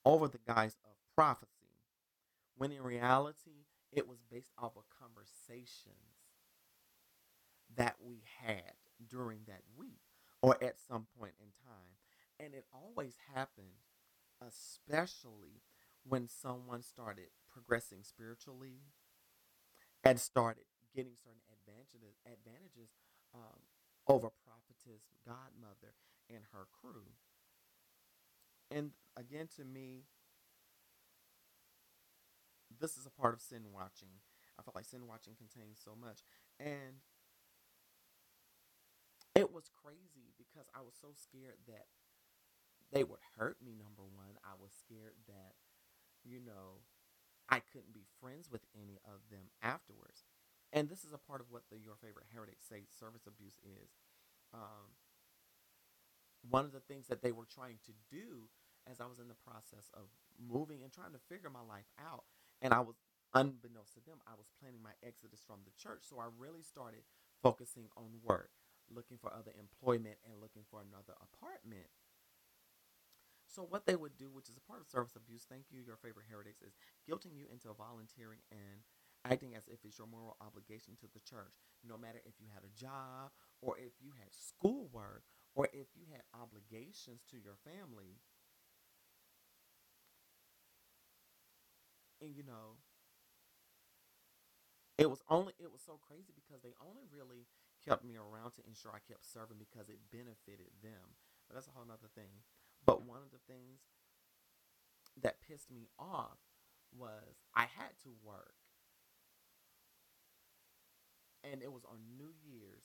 over 0.04 0.28
the 0.28 0.38
guise 0.46 0.76
of 0.84 0.96
prophecy, 1.14 1.50
when 2.56 2.72
in 2.72 2.82
reality, 2.82 3.64
it 3.92 4.06
was 4.06 4.18
based 4.30 4.52
off 4.58 4.76
of 4.76 4.84
conversations 4.98 5.94
that 7.76 7.96
we 8.00 8.22
had 8.42 8.74
during 9.06 9.40
that 9.46 9.62
week 9.76 10.00
or 10.42 10.62
at 10.62 10.76
some 10.80 11.06
point 11.18 11.34
in 11.40 11.48
time. 11.64 11.96
And 12.40 12.54
it 12.54 12.64
always 12.72 13.14
happened 13.34 13.82
especially 14.40 15.62
when 16.04 16.28
someone 16.28 16.82
started 16.82 17.26
progressing 17.52 18.02
spiritually 18.02 18.82
and 20.04 20.20
started 20.20 20.64
getting 20.94 21.14
certain 21.16 21.42
advantages 21.52 22.16
advantages 22.24 22.90
um, 23.34 23.60
over 24.06 24.28
prophetess 24.46 25.02
godmother 25.26 25.94
and 26.30 26.40
her 26.52 26.66
crew. 26.80 27.04
And 28.70 28.92
again 29.16 29.48
to 29.56 29.64
me 29.64 30.04
this 32.80 32.96
is 32.96 33.06
a 33.06 33.10
part 33.10 33.34
of 33.34 33.40
sin 33.40 33.72
watching. 33.72 34.22
I 34.58 34.62
felt 34.62 34.76
like 34.76 34.84
sin 34.84 35.06
watching 35.06 35.34
contains 35.34 35.80
so 35.82 35.92
much. 35.98 36.20
And 36.60 37.02
it 39.38 39.54
was 39.54 39.70
crazy 39.70 40.34
because 40.36 40.66
i 40.74 40.82
was 40.82 40.98
so 40.98 41.14
scared 41.14 41.62
that 41.66 41.86
they 42.90 43.04
would 43.04 43.22
hurt 43.38 43.56
me 43.62 43.72
number 43.78 44.02
one 44.02 44.34
i 44.42 44.54
was 44.58 44.72
scared 44.74 45.14
that 45.26 45.54
you 46.24 46.40
know 46.42 46.82
I 47.48 47.60
couldn't 47.72 47.94
be 47.96 48.04
friends 48.20 48.50
with 48.52 48.60
any 48.76 49.00
of 49.08 49.24
them 49.32 49.48
afterwards. 49.62 50.24
And 50.72 50.88
this 50.88 51.00
is 51.04 51.16
a 51.16 51.18
part 51.18 51.40
of 51.40 51.48
what 51.48 51.64
the 51.72 51.80
Your 51.80 51.96
Favorite 51.96 52.28
Heretic 52.32 52.60
Say 52.60 52.84
service 52.92 53.24
abuse 53.26 53.56
is. 53.64 53.96
Um, 54.52 54.92
one 56.44 56.68
of 56.68 56.72
the 56.72 56.84
things 56.84 57.08
that 57.08 57.22
they 57.22 57.32
were 57.32 57.48
trying 57.48 57.80
to 57.88 57.92
do 58.12 58.52
as 58.84 59.00
I 59.00 59.08
was 59.08 59.18
in 59.18 59.28
the 59.28 59.42
process 59.48 59.88
of 59.96 60.12
moving 60.36 60.84
and 60.84 60.92
trying 60.92 61.12
to 61.12 61.26
figure 61.28 61.48
my 61.48 61.64
life 61.64 61.88
out, 61.96 62.24
and 62.60 62.72
I 62.72 62.80
was 62.80 62.96
unbeknownst 63.32 63.94
to 63.94 64.04
them, 64.04 64.20
I 64.28 64.36
was 64.36 64.48
planning 64.60 64.80
my 64.84 64.96
exodus 65.04 65.40
from 65.44 65.60
the 65.64 65.72
church. 65.76 66.04
So 66.08 66.20
I 66.20 66.28
really 66.36 66.62
started 66.62 67.04
focusing 67.42 67.88
on 67.96 68.20
work, 68.24 68.52
looking 68.90 69.18
for 69.18 69.32
other 69.32 69.52
employment, 69.58 70.16
and 70.26 70.40
looking 70.40 70.64
for 70.70 70.80
another 70.80 71.14
apartment. 71.20 71.88
So 73.48 73.62
what 73.64 73.86
they 73.86 73.96
would 73.96 74.16
do, 74.16 74.30
which 74.30 74.48
is 74.48 74.56
a 74.56 74.60
part 74.68 74.80
of 74.80 74.88
service 74.88 75.16
abuse, 75.16 75.44
thank 75.48 75.66
you, 75.70 75.80
your 75.80 75.96
favorite 75.96 76.26
heretics, 76.30 76.62
is 76.62 76.76
guilting 77.08 77.34
you 77.34 77.46
into 77.50 77.72
volunteering 77.72 78.40
and 78.52 78.84
acting 79.24 79.54
as 79.56 79.66
if 79.66 79.84
it's 79.84 79.98
your 79.98 80.06
moral 80.06 80.36
obligation 80.40 80.94
to 81.00 81.06
the 81.12 81.20
church, 81.20 81.56
no 81.82 81.96
matter 81.96 82.20
if 82.24 82.34
you 82.38 82.46
had 82.54 82.62
a 82.64 82.76
job 82.78 83.32
or 83.60 83.76
if 83.78 83.92
you 84.00 84.12
had 84.18 84.30
schoolwork 84.32 85.24
or 85.54 85.66
if 85.72 85.88
you 85.96 86.04
had 86.12 86.22
obligations 86.38 87.24
to 87.30 87.36
your 87.38 87.56
family. 87.64 88.20
And 92.20 92.34
you 92.34 92.42
know, 92.42 92.76
it 94.98 95.08
was 95.08 95.22
only 95.30 95.52
it 95.58 95.70
was 95.70 95.80
so 95.82 95.98
crazy 96.02 96.32
because 96.34 96.60
they 96.62 96.74
only 96.82 97.06
really 97.14 97.46
kept 97.88 98.04
me 98.04 98.16
around 98.16 98.52
to 98.56 98.62
ensure 98.66 98.92
I 98.92 99.00
kept 99.00 99.24
serving 99.24 99.58
because 99.58 99.88
it 99.88 99.98
benefited 100.12 100.70
them. 100.82 101.16
But 101.48 101.54
that's 101.54 101.68
a 101.68 101.74
whole 101.74 101.86
nother 101.86 102.12
thing. 102.14 102.44
But 102.84 103.04
one 103.04 103.24
of 103.24 103.32
the 103.32 103.42
things 103.48 103.80
that 105.22 105.42
pissed 105.42 105.70
me 105.70 105.88
off 105.98 106.38
was 106.92 107.42
I 107.54 107.62
had 107.62 107.96
to 108.04 108.12
work. 108.22 108.54
And 111.44 111.62
it 111.62 111.72
was 111.72 111.84
on 111.84 111.98
New 112.16 112.34
Year's. 112.44 112.84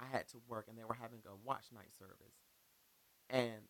I 0.00 0.06
had 0.10 0.28
to 0.28 0.40
work 0.48 0.66
and 0.68 0.76
they 0.76 0.84
were 0.84 0.96
having 0.96 1.20
a 1.26 1.36
watch 1.44 1.68
night 1.72 1.92
service. 1.96 2.40
And 3.28 3.68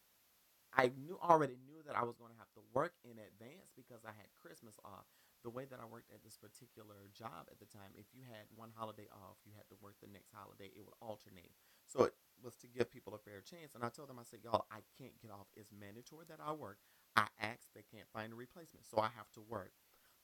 I 0.72 0.90
knew 0.96 1.18
already 1.18 1.58
knew 1.66 1.82
that 1.86 1.96
I 1.96 2.04
was 2.04 2.16
going 2.16 2.30
to 2.30 2.38
have 2.38 2.50
to 2.54 2.62
work 2.72 2.94
in 3.04 3.18
advance 3.18 3.74
because 3.74 4.06
I 4.06 4.14
had 4.14 4.30
Christmas 4.40 4.78
off. 4.84 5.06
The 5.42 5.50
way 5.50 5.64
that 5.64 5.80
I 5.80 5.86
worked 5.88 6.12
at 6.12 6.22
this 6.22 6.36
particular 6.36 7.08
job 7.16 7.48
at 7.48 7.58
the 7.58 7.68
time, 7.68 7.96
if 7.96 8.12
you 8.12 8.22
had 8.28 8.44
one 8.52 8.70
holiday 8.76 9.08
off, 9.08 9.40
you 9.44 9.52
had 9.56 9.64
to 9.72 9.76
work 9.80 9.96
the 10.00 10.12
next 10.12 10.28
holiday. 10.36 10.68
It 10.76 10.84
would 10.84 10.98
alternate. 11.00 11.56
So 11.88 12.04
it 12.04 12.14
was 12.44 12.56
to 12.60 12.68
give 12.68 12.92
people 12.92 13.16
a 13.16 13.22
fair 13.22 13.40
chance. 13.40 13.74
And 13.74 13.82
I 13.82 13.88
told 13.88 14.12
them, 14.12 14.20
I 14.20 14.28
said, 14.28 14.40
y'all, 14.44 14.68
I 14.70 14.84
can't 15.00 15.16
get 15.20 15.32
off. 15.32 15.48
It's 15.56 15.72
mandatory 15.72 16.28
that 16.28 16.44
I 16.44 16.52
work. 16.52 16.78
I 17.16 17.26
asked, 17.40 17.72
they 17.74 17.84
can't 17.88 18.06
find 18.12 18.32
a 18.32 18.36
replacement. 18.36 18.84
So 18.84 19.00
I 19.00 19.08
have 19.16 19.32
to 19.34 19.40
work. 19.40 19.72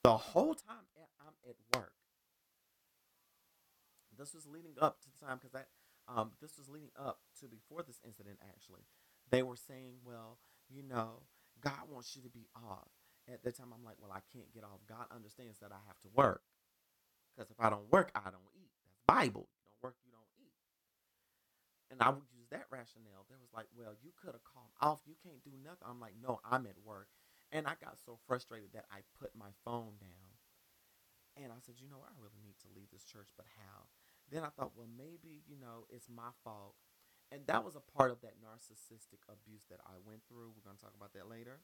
The 0.05 0.17
whole 0.17 0.55
time 0.55 0.85
I'm 1.19 1.35
at 1.49 1.57
work, 1.75 1.97
this 4.17 4.33
was 4.33 4.47
leading 4.47 4.77
up 4.81 5.01
to 5.01 5.09
the 5.11 5.19
time 5.27 5.41
because 5.41 5.53
that 5.53 5.69
um, 6.07 6.33
this 6.41 6.57
was 6.57 6.69
leading 6.69 6.95
up 6.95 7.19
to 7.41 7.49
before 7.49 7.83
this 7.83 7.99
incident 8.07 8.39
actually 8.47 8.87
they 9.31 9.43
were 9.43 9.57
saying, 9.57 9.95
well, 10.05 10.39
you 10.69 10.83
know, 10.83 11.23
God 11.61 11.91
wants 11.91 12.15
you 12.17 12.23
to 12.23 12.29
be 12.29 12.47
off. 12.55 12.89
At 13.27 13.43
the 13.43 13.51
time, 13.51 13.75
I'm 13.75 13.83
like, 13.83 13.99
well, 13.99 14.15
I 14.15 14.23
can't 14.31 14.53
get 14.55 14.62
off. 14.62 14.79
God 14.87 15.11
understands 15.11 15.59
that 15.59 15.75
I 15.75 15.83
have 15.87 15.99
to 16.07 16.11
work. 16.15 16.43
Because 17.35 17.51
if 17.51 17.59
I 17.59 17.71
don't 17.71 17.91
work, 17.91 18.15
I 18.15 18.31
don't 18.31 18.55
eat. 18.55 18.71
That's 18.87 19.03
Bible. 19.05 19.51
You 19.51 19.67
don't 19.67 19.83
work, 19.83 19.99
you 20.07 20.12
don't 20.15 20.31
eat. 20.39 20.55
And 21.91 21.99
I 22.01 22.15
would 22.15 22.31
use 22.31 22.47
that 22.55 22.71
rationale. 22.71 23.27
There 23.29 23.43
was 23.43 23.51
like, 23.53 23.67
well, 23.75 23.93
you 23.99 24.15
could 24.15 24.33
have 24.33 24.47
called 24.47 24.71
off. 24.81 25.03
You 25.05 25.19
can't 25.19 25.43
do 25.43 25.53
nothing. 25.59 25.85
I'm 25.85 26.01
like, 26.01 26.15
no, 26.17 26.39
I'm 26.47 26.67
at 26.71 26.79
work. 26.87 27.11
And 27.51 27.67
I 27.67 27.75
got 27.83 27.99
so 27.99 28.19
frustrated 28.27 28.71
that 28.75 28.87
I 28.91 29.03
put 29.19 29.35
my 29.35 29.51
phone 29.67 29.99
down. 29.99 30.33
And 31.37 31.53
I 31.53 31.59
said, 31.61 31.77
you 31.83 31.91
know, 31.91 32.01
I 32.01 32.15
really 32.17 32.41
need 32.41 32.57
to 32.65 32.73
leave 32.73 32.89
this 32.95 33.05
church, 33.05 33.29
but 33.37 33.47
how? 33.59 33.91
Then 34.31 34.43
I 34.43 34.51
thought, 34.55 34.73
well, 34.75 34.89
maybe, 34.89 35.45
you 35.47 35.59
know, 35.59 35.87
it's 35.91 36.09
my 36.09 36.33
fault 36.43 36.75
and 37.33 37.43
that 37.47 37.65
was 37.65 37.75
a 37.75 37.83
part 37.97 38.11
of 38.11 38.21
that 38.23 38.39
narcissistic 38.39 39.19
abuse 39.27 39.67
that 39.71 39.81
I 39.85 39.99
went 40.07 40.23
through. 40.29 40.55
We're 40.55 40.62
going 40.62 40.79
to 40.79 40.83
talk 40.83 40.95
about 40.95 41.12
that 41.15 41.29
later. 41.29 41.59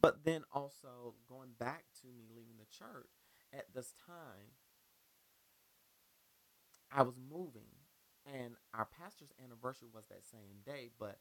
But 0.00 0.24
then 0.24 0.44
also 0.52 1.14
going 1.28 1.50
back 1.58 1.84
to 2.02 2.08
me 2.08 2.26
leaving 2.34 2.56
the 2.58 2.66
church 2.70 3.10
at 3.52 3.74
this 3.74 3.92
time, 4.06 4.54
I 6.92 7.02
was 7.02 7.16
moving, 7.18 7.68
and 8.24 8.54
our 8.72 8.86
pastor's 8.86 9.32
anniversary 9.42 9.88
was 9.92 10.06
that 10.08 10.24
same 10.24 10.62
day, 10.64 10.90
but 10.98 11.18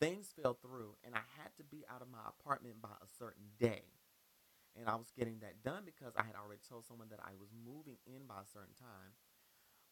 things 0.00 0.32
fell 0.40 0.54
through, 0.54 0.94
and 1.02 1.14
I 1.14 1.24
had 1.42 1.50
to 1.56 1.64
be 1.64 1.84
out 1.90 2.02
of 2.02 2.10
my 2.10 2.22
apartment 2.28 2.80
by 2.80 2.94
a 3.02 3.08
certain 3.18 3.50
day. 3.58 3.82
And 4.78 4.88
I 4.88 4.94
was 4.94 5.10
getting 5.10 5.40
that 5.40 5.64
done 5.64 5.82
because 5.84 6.14
I 6.14 6.22
had 6.22 6.36
already 6.38 6.60
told 6.62 6.86
someone 6.86 7.08
that 7.10 7.18
I 7.18 7.34
was 7.34 7.50
moving 7.50 7.98
in 8.06 8.28
by 8.28 8.46
a 8.46 8.46
certain 8.52 8.78
time. 8.78 9.18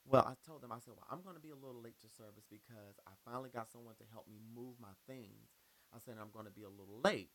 Well, 0.06 0.22
I 0.22 0.38
told 0.46 0.62
them, 0.62 0.70
I 0.70 0.78
said, 0.78 0.94
well, 0.94 1.08
I'm 1.10 1.22
going 1.22 1.34
to 1.34 1.42
be 1.42 1.50
a 1.50 1.58
little 1.58 1.82
late 1.82 1.98
to 2.06 2.08
service 2.08 2.46
because 2.46 2.94
I 3.06 3.18
finally 3.26 3.50
got 3.50 3.70
someone 3.70 3.98
to 3.98 4.06
help 4.12 4.28
me 4.30 4.38
move 4.54 4.78
my 4.78 4.94
things. 5.10 5.58
I 5.90 5.98
said, 5.98 6.14
I'm 6.22 6.30
going 6.30 6.46
to 6.46 6.54
be 6.54 6.62
a 6.62 6.70
little 6.70 7.02
late. 7.02 7.34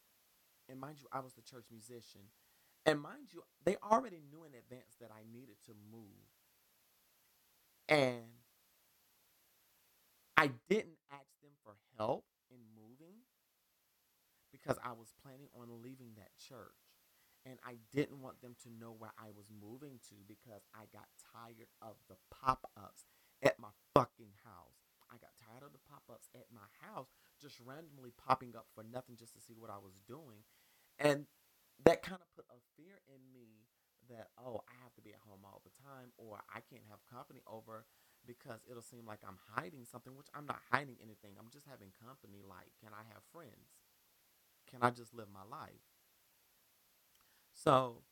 And 0.71 0.79
mind 0.79 0.97
you, 1.01 1.07
I 1.11 1.19
was 1.19 1.33
the 1.33 1.41
church 1.41 1.65
musician. 1.69 2.31
And 2.85 3.01
mind 3.01 3.35
you, 3.35 3.43
they 3.65 3.75
already 3.83 4.23
knew 4.31 4.45
in 4.45 4.55
advance 4.55 4.95
that 5.01 5.11
I 5.11 5.27
needed 5.27 5.59
to 5.65 5.73
move. 5.91 6.31
And 7.89 8.39
I 10.37 10.49
didn't 10.69 10.97
ask 11.11 11.27
them 11.43 11.51
for 11.61 11.75
help 11.97 12.23
in 12.49 12.63
moving 12.71 13.27
because 14.51 14.79
I 14.83 14.93
was 14.93 15.11
planning 15.21 15.51
on 15.53 15.67
leaving 15.83 16.15
that 16.15 16.31
church 16.39 16.95
and 17.45 17.59
I 17.67 17.75
didn't 17.91 18.21
want 18.21 18.41
them 18.41 18.55
to 18.63 18.69
know 18.71 18.95
where 18.97 19.13
I 19.19 19.27
was 19.35 19.51
moving 19.51 19.99
to 20.07 20.15
because 20.27 20.63
I 20.73 20.87
got 20.93 21.11
tired 21.35 21.67
of 21.81 21.99
the 22.07 22.15
pop 22.31 22.69
ups 22.77 23.05
at 23.43 23.59
my 23.59 23.75
fucking 23.93 24.39
house. 24.45 24.79
I 25.11 25.19
got 25.19 25.35
tired 25.35 25.67
of 25.67 25.73
the 25.73 25.83
pop 25.89 26.03
ups 26.07 26.29
at 26.33 26.47
my 26.53 26.65
house 26.79 27.11
just 27.41 27.59
randomly 27.65 28.13
popping 28.15 28.53
up 28.55 28.67
for 28.73 28.85
nothing 28.85 29.17
just 29.17 29.33
to 29.33 29.41
see 29.41 29.57
what 29.57 29.69
I 29.69 29.81
was 29.81 29.99
doing. 30.07 30.45
And 31.01 31.25
that 31.83 32.05
kind 32.05 32.21
of 32.21 32.29
put 32.37 32.45
a 32.53 32.61
fear 32.77 33.01
in 33.09 33.21
me 33.33 33.65
that, 34.09 34.29
oh, 34.37 34.61
I 34.69 34.75
have 34.85 34.93
to 34.95 35.01
be 35.01 35.11
at 35.11 35.23
home 35.25 35.41
all 35.43 35.61
the 35.65 35.73
time 35.81 36.13
or 36.17 36.37
I 36.53 36.61
can't 36.61 36.85
have 36.89 37.01
company 37.09 37.41
over 37.49 37.85
because 38.25 38.61
it'll 38.69 38.85
seem 38.85 39.09
like 39.09 39.25
I'm 39.25 39.41
hiding 39.57 39.85
something, 39.89 40.13
which 40.13 40.29
I'm 40.37 40.45
not 40.45 40.61
hiding 40.69 41.01
anything. 41.01 41.33
I'm 41.41 41.49
just 41.49 41.65
having 41.65 41.89
company. 41.97 42.45
Like, 42.45 42.69
can 42.77 42.93
I 42.93 43.01
have 43.09 43.25
friends? 43.33 43.81
Can 44.69 44.83
I 44.85 44.91
just 44.91 45.13
live 45.13 45.27
my 45.33 45.41
life? 45.49 45.81
So 47.53 48.05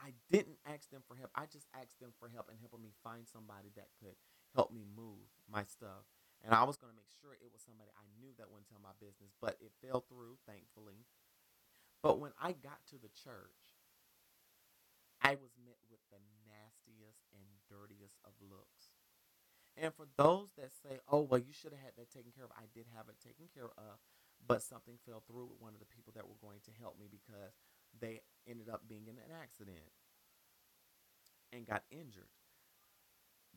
I 0.00 0.12
didn't 0.30 0.58
ask 0.66 0.90
them 0.90 1.02
for 1.06 1.14
help. 1.16 1.30
I 1.34 1.46
just 1.46 1.66
asked 1.74 2.00
them 2.00 2.12
for 2.18 2.28
help 2.28 2.48
and 2.50 2.58
helping 2.58 2.82
me 2.82 2.90
find 3.02 3.26
somebody 3.30 3.70
that 3.76 3.88
could 4.02 4.18
help 4.54 4.72
me 4.72 4.82
move 4.84 5.30
my 5.50 5.62
stuff. 5.64 6.04
And 6.44 6.52
I 6.52 6.68
was 6.68 6.76
going 6.76 6.92
to 6.92 6.98
make 6.98 7.08
sure 7.08 7.32
it 7.32 7.48
was 7.48 7.64
somebody 7.64 7.88
I 7.96 8.04
knew 8.20 8.36
that 8.36 8.52
wouldn't 8.52 8.68
tell 8.68 8.84
my 8.84 8.92
business, 9.00 9.32
but 9.40 9.56
it 9.64 9.72
fell 9.80 10.04
through, 10.04 10.36
thankfully. 10.44 11.08
But 12.04 12.20
when 12.20 12.36
I 12.36 12.52
got 12.52 12.84
to 12.92 13.00
the 13.00 13.08
church, 13.16 13.80
I 15.24 15.40
was 15.40 15.56
met 15.56 15.80
with 15.88 16.04
the 16.12 16.20
nastiest 16.44 17.24
and 17.32 17.48
dirtiest 17.64 18.20
of 18.28 18.36
looks. 18.44 18.92
And 19.80 19.88
for 19.96 20.04
those 20.20 20.52
that 20.60 20.68
say, 20.84 21.00
oh, 21.08 21.24
well, 21.24 21.40
you 21.40 21.56
should 21.56 21.72
have 21.72 21.80
had 21.80 21.96
that 21.96 22.12
taken 22.12 22.30
care 22.36 22.44
of, 22.44 22.52
I 22.52 22.68
did 22.76 22.84
have 22.92 23.08
it 23.08 23.16
taken 23.24 23.48
care 23.48 23.72
of 23.80 23.96
but 24.46 24.62
something 24.62 24.96
fell 25.06 25.22
through 25.26 25.46
with 25.46 25.60
one 25.60 25.72
of 25.74 25.80
the 25.80 25.86
people 25.86 26.12
that 26.14 26.28
were 26.28 26.40
going 26.40 26.60
to 26.64 26.70
help 26.80 26.98
me 26.98 27.06
because 27.10 27.52
they 27.98 28.20
ended 28.48 28.68
up 28.68 28.82
being 28.88 29.06
in 29.06 29.16
an 29.16 29.32
accident 29.40 29.92
and 31.52 31.66
got 31.66 31.82
injured 31.90 32.28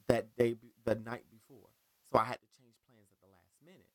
that 0.08 0.36
day 0.38 0.56
the 0.86 0.95
night 0.95 1.26
before 1.30 1.69
so 2.11 2.17
i 2.17 2.25
had 2.25 2.39
to 2.39 2.49
change 2.55 2.75
plans 2.87 3.09
at 3.11 3.19
the 3.21 3.29
last 3.31 3.55
minute 3.63 3.91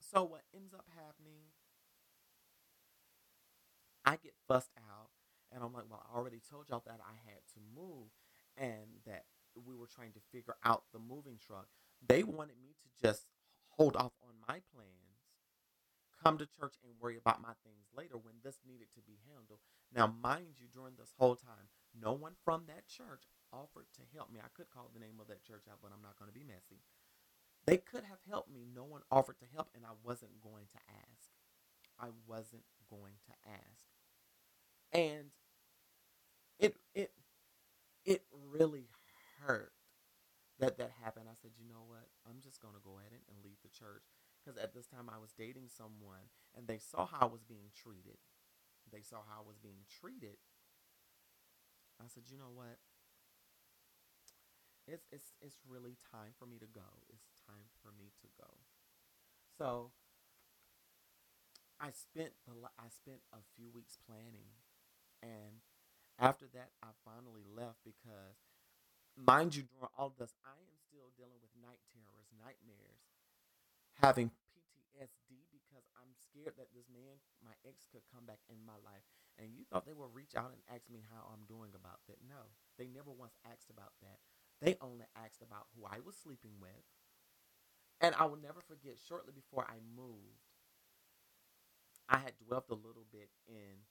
so 0.00 0.24
what 0.24 0.42
ends 0.54 0.74
up 0.74 0.86
happening 0.94 1.52
i 4.04 4.16
get 4.16 4.34
fussed 4.48 4.72
out 4.78 5.10
and 5.52 5.62
i'm 5.62 5.72
like 5.72 5.84
well 5.88 6.02
i 6.12 6.16
already 6.16 6.40
told 6.50 6.68
y'all 6.68 6.82
that 6.86 7.00
i 7.00 7.16
had 7.28 7.40
to 7.52 7.60
move 7.74 8.08
and 8.56 9.02
that 9.06 9.24
we 9.54 9.74
were 9.74 9.88
trying 9.88 10.12
to 10.12 10.20
figure 10.32 10.56
out 10.64 10.84
the 10.92 10.98
moving 10.98 11.38
truck 11.38 11.68
they 12.06 12.22
wanted 12.22 12.56
me 12.60 12.74
to 12.76 12.88
just 13.00 13.26
hold 13.76 13.96
off 13.96 14.12
on 14.22 14.34
my 14.48 14.60
plans 14.72 15.06
come 16.22 16.38
to 16.38 16.46
church 16.58 16.74
and 16.82 16.98
worry 16.98 17.16
about 17.16 17.42
my 17.42 17.54
things 17.62 17.86
later 17.96 18.16
when 18.16 18.34
this 18.42 18.58
needed 18.66 18.88
to 18.94 19.00
be 19.06 19.22
handled. 19.30 19.60
Now, 19.94 20.10
mind 20.10 20.58
you, 20.58 20.66
during 20.66 20.98
this 20.98 21.14
whole 21.18 21.36
time, 21.36 21.70
no 21.94 22.12
one 22.12 22.34
from 22.44 22.64
that 22.66 22.88
church 22.90 23.30
offered 23.52 23.86
to 23.94 24.02
help 24.10 24.32
me. 24.32 24.40
I 24.42 24.50
could 24.50 24.66
call 24.70 24.90
the 24.92 24.98
name 24.98 25.20
of 25.20 25.28
that 25.28 25.46
church 25.46 25.70
out, 25.70 25.78
but 25.78 25.94
I'm 25.94 26.02
not 26.02 26.18
going 26.18 26.26
to 26.26 26.34
be 26.34 26.44
messy. 26.44 26.82
They 27.66 27.78
could 27.78 28.04
have 28.04 28.20
helped 28.28 28.50
me. 28.52 28.64
No 28.74 28.84
one 28.84 29.02
offered 29.10 29.38
to 29.40 29.46
help, 29.54 29.68
and 29.74 29.84
I 29.84 29.90
wasn't 30.04 30.40
going 30.40 30.66
to 30.72 30.78
ask. 30.88 31.30
I 31.98 32.08
wasn't 32.26 32.64
going 32.88 33.14
to 33.26 33.32
ask. 33.50 33.84
And 34.92 35.30
it 36.58 36.76
it 36.94 37.12
it 38.04 38.22
really 38.50 38.88
hurt 39.40 39.72
that 40.58 40.78
that 40.78 40.92
happened. 41.02 41.26
I 41.30 41.34
said, 41.40 41.52
you 41.58 41.68
know 41.68 41.84
what? 41.86 42.08
I'm 42.28 42.40
just 42.42 42.60
gonna 42.62 42.82
go 42.84 42.98
ahead 42.98 43.12
and 43.28 43.44
leave 43.44 43.58
the 43.62 43.70
church 43.70 44.04
because 44.40 44.56
at 44.58 44.74
this 44.74 44.86
time 44.86 45.10
I 45.12 45.18
was 45.18 45.32
dating 45.36 45.68
someone, 45.68 46.30
and 46.56 46.66
they 46.66 46.78
saw 46.78 47.06
how 47.06 47.28
I 47.28 47.32
was 47.32 47.42
being 47.44 47.70
treated. 47.74 48.18
They 48.92 49.02
saw 49.02 49.18
how 49.28 49.42
I 49.44 49.48
was 49.48 49.58
being 49.58 49.84
treated. 50.00 50.38
I 52.00 52.08
said, 52.08 52.24
you 52.28 52.38
know 52.38 52.52
what? 52.54 52.78
It's 54.86 55.06
it's 55.10 55.32
it's 55.42 55.58
really 55.66 55.96
time 56.10 56.32
for 56.38 56.46
me 56.46 56.58
to 56.58 56.66
go. 56.66 57.02
It's 57.08 57.26
for 57.86 57.94
me 57.94 58.10
to 58.18 58.28
go. 58.34 58.50
So 59.54 59.94
I 61.78 61.94
spent 61.94 62.34
the 62.42 62.58
I 62.74 62.90
spent 62.90 63.22
a 63.30 63.38
few 63.54 63.70
weeks 63.70 63.94
planning, 64.02 64.58
and 65.22 65.62
after 66.18 66.50
that 66.50 66.74
I 66.82 66.90
finally 67.06 67.46
left 67.46 67.86
because, 67.86 68.42
mind 69.14 69.54
you, 69.54 69.70
during 69.70 69.94
all 69.94 70.10
this 70.18 70.34
I 70.42 70.58
am 70.58 70.74
still 70.82 71.14
dealing 71.14 71.38
with 71.38 71.54
night 71.62 71.78
terrors, 71.94 72.26
nightmares, 72.34 73.06
having 74.02 74.34
PTSD 74.34 75.46
because 75.54 75.86
I'm 75.94 76.10
scared 76.18 76.58
that 76.58 76.74
this 76.74 76.90
man, 76.90 77.22
my 77.38 77.54
ex, 77.62 77.86
could 77.94 78.02
come 78.10 78.26
back 78.26 78.42
in 78.50 78.58
my 78.66 78.76
life. 78.82 79.06
And 79.36 79.52
you 79.52 79.68
thought 79.68 79.84
they 79.84 79.92
would 79.92 80.16
reach 80.16 80.32
out 80.32 80.56
and 80.56 80.64
ask 80.72 80.88
me 80.88 81.04
how 81.12 81.28
I'm 81.28 81.44
doing 81.44 81.76
about 81.76 82.00
that? 82.08 82.24
No, 82.24 82.56
they 82.80 82.88
never 82.88 83.12
once 83.12 83.36
asked 83.44 83.68
about 83.68 83.92
that. 84.00 84.24
They 84.64 84.80
only 84.80 85.04
asked 85.12 85.44
about 85.44 85.68
who 85.76 85.84
I 85.84 86.00
was 86.00 86.16
sleeping 86.16 86.56
with. 86.56 86.80
And 88.00 88.14
I 88.18 88.26
will 88.26 88.36
never 88.36 88.60
forget, 88.60 88.98
shortly 89.08 89.32
before 89.34 89.64
I 89.68 89.80
moved, 89.96 90.44
I 92.08 92.18
had 92.18 92.32
dwelt 92.46 92.66
a 92.70 92.74
little 92.74 93.06
bit 93.10 93.30
in 93.48 93.82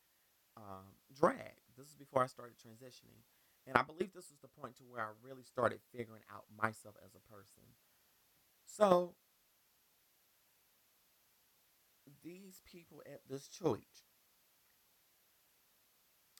um, 0.57 0.95
drag. 1.13 1.57
This 1.77 1.87
is 1.87 1.95
before 1.95 2.23
I 2.23 2.27
started 2.27 2.55
transitioning. 2.57 3.25
And 3.67 3.75
I 3.75 3.81
believe 3.81 4.13
this 4.13 4.29
was 4.29 4.39
the 4.41 4.61
point 4.61 4.77
to 4.77 4.83
where 4.83 5.01
I 5.01 5.09
really 5.23 5.43
started 5.43 5.79
figuring 5.91 6.21
out 6.31 6.45
myself 6.55 6.95
as 7.03 7.15
a 7.15 7.33
person. 7.33 7.63
So 8.67 9.15
these 12.23 12.61
people 12.63 13.01
at 13.05 13.21
this 13.27 13.47
church, 13.47 14.05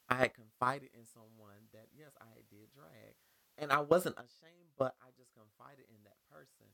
I 0.08 0.15
had 0.15 0.34
confided 0.36 0.89
in 0.93 1.06
someone 1.06 1.73
that 1.73 1.88
yes, 1.97 2.12
I 2.21 2.45
did 2.49 2.69
drag. 2.73 3.17
And 3.58 3.71
I 3.71 3.80
wasn't 3.80 4.17
ashamed, 4.17 4.75
but 4.78 4.95
I 5.01 5.10
just 5.17 5.34
confided 5.34 5.86
in 5.89 6.04
that 6.04 6.19
person. 6.30 6.67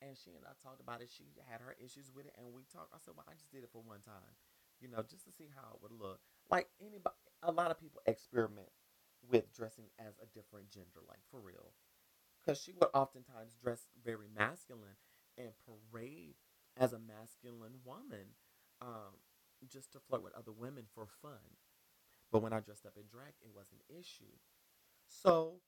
And 0.00 0.16
she 0.16 0.30
and 0.30 0.46
I 0.46 0.54
talked 0.62 0.80
about 0.80 1.02
it. 1.02 1.10
She 1.10 1.24
had 1.50 1.60
her 1.60 1.74
issues 1.82 2.12
with 2.14 2.26
it, 2.26 2.34
and 2.38 2.54
we 2.54 2.62
talked. 2.70 2.94
I 2.94 2.98
said, 3.02 3.14
"Well, 3.16 3.26
I 3.28 3.34
just 3.34 3.50
did 3.50 3.64
it 3.64 3.70
for 3.72 3.82
one 3.82 4.00
time, 4.00 4.38
you 4.80 4.88
know, 4.88 5.02
just 5.02 5.24
to 5.26 5.32
see 5.32 5.50
how 5.54 5.74
it 5.74 5.82
would 5.82 5.92
look." 5.92 6.20
Like 6.50 6.70
anybody, 6.80 7.16
a 7.42 7.50
lot 7.50 7.70
of 7.70 7.80
people 7.80 8.00
experiment 8.06 8.70
with 9.28 9.52
dressing 9.52 9.90
as 9.98 10.14
a 10.22 10.26
different 10.26 10.70
gender, 10.70 11.02
like 11.08 11.18
for 11.30 11.40
real, 11.40 11.74
because 12.40 12.60
she 12.62 12.72
would 12.72 12.90
oftentimes 12.94 13.54
dress 13.54 13.86
very 14.04 14.28
masculine 14.28 14.96
and 15.36 15.50
parade 15.66 16.36
as 16.76 16.92
a 16.92 16.98
masculine 16.98 17.82
woman, 17.84 18.38
um, 18.80 19.18
just 19.68 19.92
to 19.92 20.00
flirt 20.00 20.22
with 20.22 20.34
other 20.34 20.52
women 20.52 20.84
for 20.94 21.06
fun. 21.20 21.58
But 22.30 22.42
when 22.42 22.52
I 22.52 22.60
dressed 22.60 22.86
up 22.86 22.96
in 22.96 23.08
drag, 23.10 23.34
it 23.40 23.50
was 23.54 23.72
an 23.72 23.82
issue. 23.88 24.38
So 25.08 25.60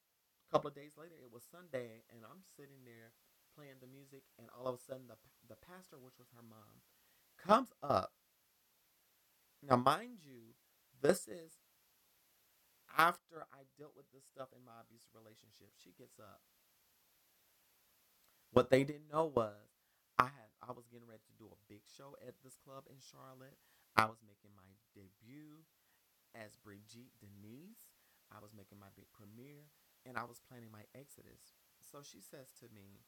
a 0.49 0.53
couple 0.53 0.69
of 0.69 0.75
days 0.75 0.97
later, 0.97 1.15
it 1.21 1.33
was 1.33 1.43
Sunday, 1.51 2.05
and 2.11 2.23
I'm 2.25 2.43
sitting 2.57 2.85
there 2.85 3.13
playing 3.61 3.77
the 3.85 3.93
music, 3.93 4.25
and 4.41 4.49
all 4.57 4.73
of 4.73 4.81
a 4.81 4.81
sudden, 4.81 5.05
the 5.13 5.21
the 5.53 5.61
pastor, 5.61 6.01
which 6.01 6.17
was 6.17 6.33
her 6.33 6.41
mom, 6.41 6.81
comes 7.37 7.69
up. 7.85 8.17
Now, 9.61 9.77
mind 9.77 10.25
you, 10.25 10.57
this 11.05 11.29
is 11.29 11.61
after 12.97 13.45
I 13.53 13.69
dealt 13.77 13.93
with 13.93 14.09
this 14.17 14.25
stuff 14.25 14.49
in 14.57 14.65
my 14.65 14.81
abusive 14.81 15.13
relationship. 15.13 15.77
She 15.77 15.93
gets 15.93 16.17
up. 16.17 16.41
What 18.57 18.73
they 18.73 18.83
didn't 18.83 19.13
know 19.13 19.29
was 19.29 19.61
I 20.17 20.33
had 20.33 20.49
I 20.65 20.73
was 20.73 20.89
getting 20.89 21.07
ready 21.07 21.23
to 21.29 21.37
do 21.37 21.53
a 21.53 21.61
big 21.69 21.85
show 21.85 22.17
at 22.25 22.41
this 22.41 22.57
club 22.57 22.89
in 22.89 22.97
Charlotte. 22.97 23.61
I 23.93 24.09
was 24.09 24.25
making 24.25 24.57
my 24.57 24.73
debut 24.97 25.69
as 26.33 26.57
Brigitte 26.57 27.13
Denise. 27.21 27.93
I 28.33 28.41
was 28.41 28.57
making 28.57 28.81
my 28.81 28.91
big 28.97 29.11
premiere 29.13 29.69
and 30.09 30.17
I 30.17 30.25
was 30.25 30.41
planning 30.41 30.73
my 30.73 30.89
exodus. 30.97 31.53
So 31.85 32.01
she 32.03 32.23
says 32.23 32.55
to 32.63 32.71
me, 32.73 33.05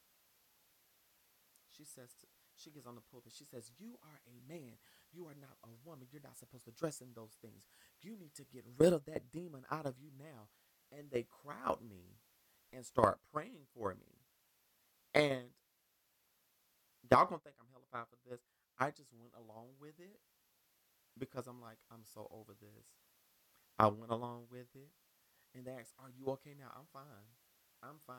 she 1.75 1.83
says, 1.83 2.13
to, 2.21 2.27
she 2.55 2.69
gets 2.69 2.85
on 2.85 2.95
the 2.95 3.01
pulpit. 3.11 3.33
She 3.35 3.45
says, 3.45 3.71
You 3.77 3.97
are 4.03 4.21
a 4.27 4.51
man. 4.51 4.77
You 5.11 5.25
are 5.25 5.35
not 5.39 5.57
a 5.63 5.69
woman. 5.85 6.07
You're 6.11 6.21
not 6.23 6.37
supposed 6.37 6.65
to 6.65 6.71
dress 6.71 7.01
in 7.01 7.09
those 7.15 7.37
things. 7.41 7.65
You 8.01 8.17
need 8.17 8.33
to 8.35 8.43
get 8.43 8.63
rid 8.77 8.93
of 8.93 9.05
that 9.05 9.31
demon 9.31 9.65
out 9.71 9.85
of 9.85 9.95
you 9.99 10.09
now. 10.17 10.49
And 10.95 11.09
they 11.11 11.25
crowd 11.29 11.79
me 11.81 12.17
and 12.71 12.85
start 12.85 13.19
praying 13.33 13.65
for 13.73 13.95
me. 13.95 14.21
And 15.13 15.43
y'all 17.09 17.25
gonna 17.25 17.41
think 17.43 17.55
I'm 17.59 17.69
hellified 17.71 18.07
for 18.09 18.29
this. 18.29 18.41
I 18.79 18.89
just 18.89 19.09
went 19.13 19.33
along 19.37 19.69
with 19.79 19.99
it 19.99 20.19
because 21.17 21.47
I'm 21.47 21.61
like, 21.61 21.77
I'm 21.91 22.03
so 22.05 22.27
over 22.31 22.53
this. 22.59 22.85
I 23.79 23.87
went 23.87 24.11
along 24.11 24.45
with 24.51 24.67
it. 24.75 24.89
And 25.55 25.65
they 25.65 25.71
asked, 25.71 25.93
Are 25.99 26.09
you 26.09 26.31
okay 26.33 26.53
now? 26.57 26.71
I'm 26.75 26.87
fine. 26.91 27.29
I'm 27.83 27.99
fine. 28.07 28.15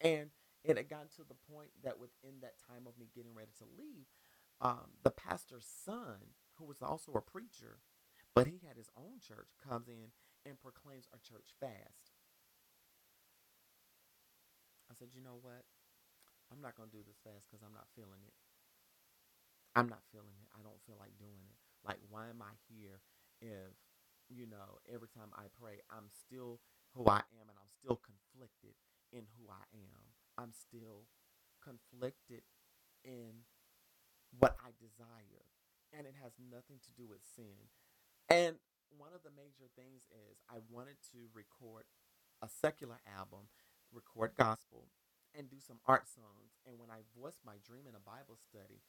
And 0.00 0.30
it 0.64 0.76
had 0.76 0.88
gotten 0.88 1.08
to 1.16 1.24
the 1.26 1.38
point 1.50 1.70
that 1.82 1.98
within 1.98 2.40
that 2.42 2.54
time 2.62 2.86
of 2.86 2.98
me 2.98 3.10
getting 3.14 3.34
ready 3.34 3.50
to 3.58 3.66
leave, 3.78 4.06
um, 4.60 4.94
the 5.02 5.10
pastor's 5.10 5.66
son, 5.66 6.38
who 6.54 6.64
was 6.64 6.82
also 6.82 7.12
a 7.12 7.20
preacher, 7.20 7.82
but 8.34 8.46
he 8.46 8.60
had 8.66 8.76
his 8.76 8.88
own 8.96 9.18
church, 9.18 9.50
comes 9.58 9.88
in 9.88 10.14
and 10.46 10.60
proclaims 10.62 11.06
our 11.12 11.18
church 11.18 11.50
fast. 11.58 12.14
I 14.90 14.94
said, 14.94 15.14
you 15.14 15.22
know 15.22 15.40
what? 15.40 15.66
I'm 16.52 16.60
not 16.60 16.76
going 16.76 16.90
to 16.92 16.96
do 16.96 17.02
this 17.02 17.18
fast 17.24 17.48
because 17.48 17.64
I'm 17.64 17.74
not 17.74 17.88
feeling 17.96 18.20
it. 18.22 18.36
I'm 19.74 19.88
not 19.88 20.04
feeling 20.12 20.36
it. 20.36 20.48
I 20.52 20.60
don't 20.60 20.78
feel 20.84 21.00
like 21.00 21.16
doing 21.16 21.40
it. 21.48 21.56
Like, 21.80 21.98
why 22.12 22.28
am 22.28 22.44
I 22.44 22.52
here 22.68 23.00
if, 23.40 23.72
you 24.28 24.44
know, 24.44 24.78
every 24.84 25.08
time 25.08 25.32
I 25.32 25.48
pray, 25.56 25.80
I'm 25.88 26.12
still 26.12 26.60
who 26.92 27.08
I 27.08 27.24
am 27.40 27.48
and 27.48 27.56
I'm 27.56 27.72
still 27.72 27.96
conflicted 27.96 28.76
in 29.16 29.24
who 29.40 29.48
I 29.48 29.64
am? 29.72 30.11
I'm 30.38 30.52
still 30.52 31.08
conflicted 31.62 32.42
in 33.04 33.46
what 34.38 34.56
I 34.60 34.72
desire. 34.78 35.46
And 35.92 36.06
it 36.06 36.14
has 36.22 36.32
nothing 36.40 36.80
to 36.88 36.92
do 36.96 37.04
with 37.06 37.20
sin. 37.20 37.68
And 38.30 38.56
one 38.96 39.12
of 39.12 39.22
the 39.22 39.34
major 39.34 39.68
things 39.76 40.08
is 40.08 40.40
I 40.48 40.64
wanted 40.72 40.96
to 41.12 41.28
record 41.36 41.84
a 42.40 42.48
secular 42.48 43.00
album, 43.04 43.52
record 43.92 44.32
gospel, 44.36 44.88
and 45.36 45.48
do 45.48 45.60
some 45.60 45.80
art 45.84 46.08
songs. 46.08 46.56
And 46.64 46.80
when 46.80 46.88
I 46.88 47.04
voiced 47.12 47.44
my 47.44 47.60
dream 47.60 47.84
in 47.84 47.96
a 47.96 48.00
Bible 48.00 48.40
study, 48.40 48.80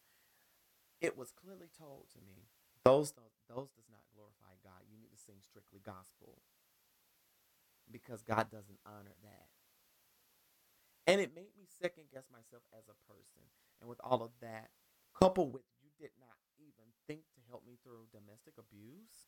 it 1.03 1.17
was 1.17 1.36
clearly 1.36 1.67
told 1.67 2.08
to 2.15 2.19
me 2.23 2.47
those 2.84 3.12
those 3.47 3.71
does 3.75 3.91
not 3.91 4.08
glorify 4.15 4.56
God. 4.63 4.88
You 4.88 4.95
need 4.95 5.12
to 5.12 5.19
sing 5.19 5.43
strictly 5.43 5.79
gospel 5.84 6.39
because 7.91 8.23
God 8.23 8.51
doesn't 8.51 8.79
honor 8.88 9.15
that. 9.23 9.51
And 11.06 11.20
it 11.20 11.36
made 11.36 11.52
me 11.58 11.68
second 11.82 12.06
guess 12.14 12.32
myself 12.32 12.64
as 12.72 12.88
a 12.88 13.12
person. 13.12 13.43
And 13.82 13.89
with 13.89 13.99
all 14.04 14.24
of 14.24 14.32
that, 14.41 14.70
coupled 15.14 15.54
with 15.54 15.68
you 15.82 15.89
did 15.99 16.12
not 16.20 16.38
even 16.58 16.88
think 17.08 17.28
to 17.36 17.41
help 17.49 17.66
me 17.68 17.78
through 17.84 18.08
domestic 18.12 18.54
abuse 18.58 19.28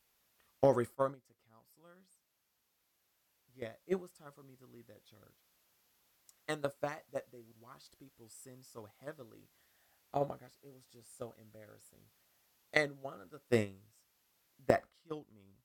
or 0.61 0.73
refer 0.73 1.09
me 1.09 1.19
to 1.27 1.33
counselors, 1.51 2.23
yeah, 3.55 3.75
it 3.87 3.99
was 3.99 4.11
time 4.11 4.31
for 4.35 4.43
me 4.43 4.55
to 4.59 4.65
leave 4.65 4.87
that 4.87 5.05
church. 5.05 5.39
And 6.47 6.61
the 6.61 6.69
fact 6.69 7.11
that 7.11 7.31
they 7.31 7.43
watched 7.59 7.99
people 7.99 8.29
sin 8.29 8.59
so 8.61 8.87
heavily, 9.03 9.49
oh 10.13 10.25
my 10.25 10.35
gosh, 10.35 10.55
it 10.63 10.73
was 10.73 10.85
just 10.91 11.17
so 11.17 11.33
embarrassing. 11.41 12.07
And 12.71 13.01
one 13.01 13.21
of 13.21 13.31
the 13.31 13.41
things 13.49 13.91
that 14.67 14.83
killed 15.07 15.25
me, 15.33 15.59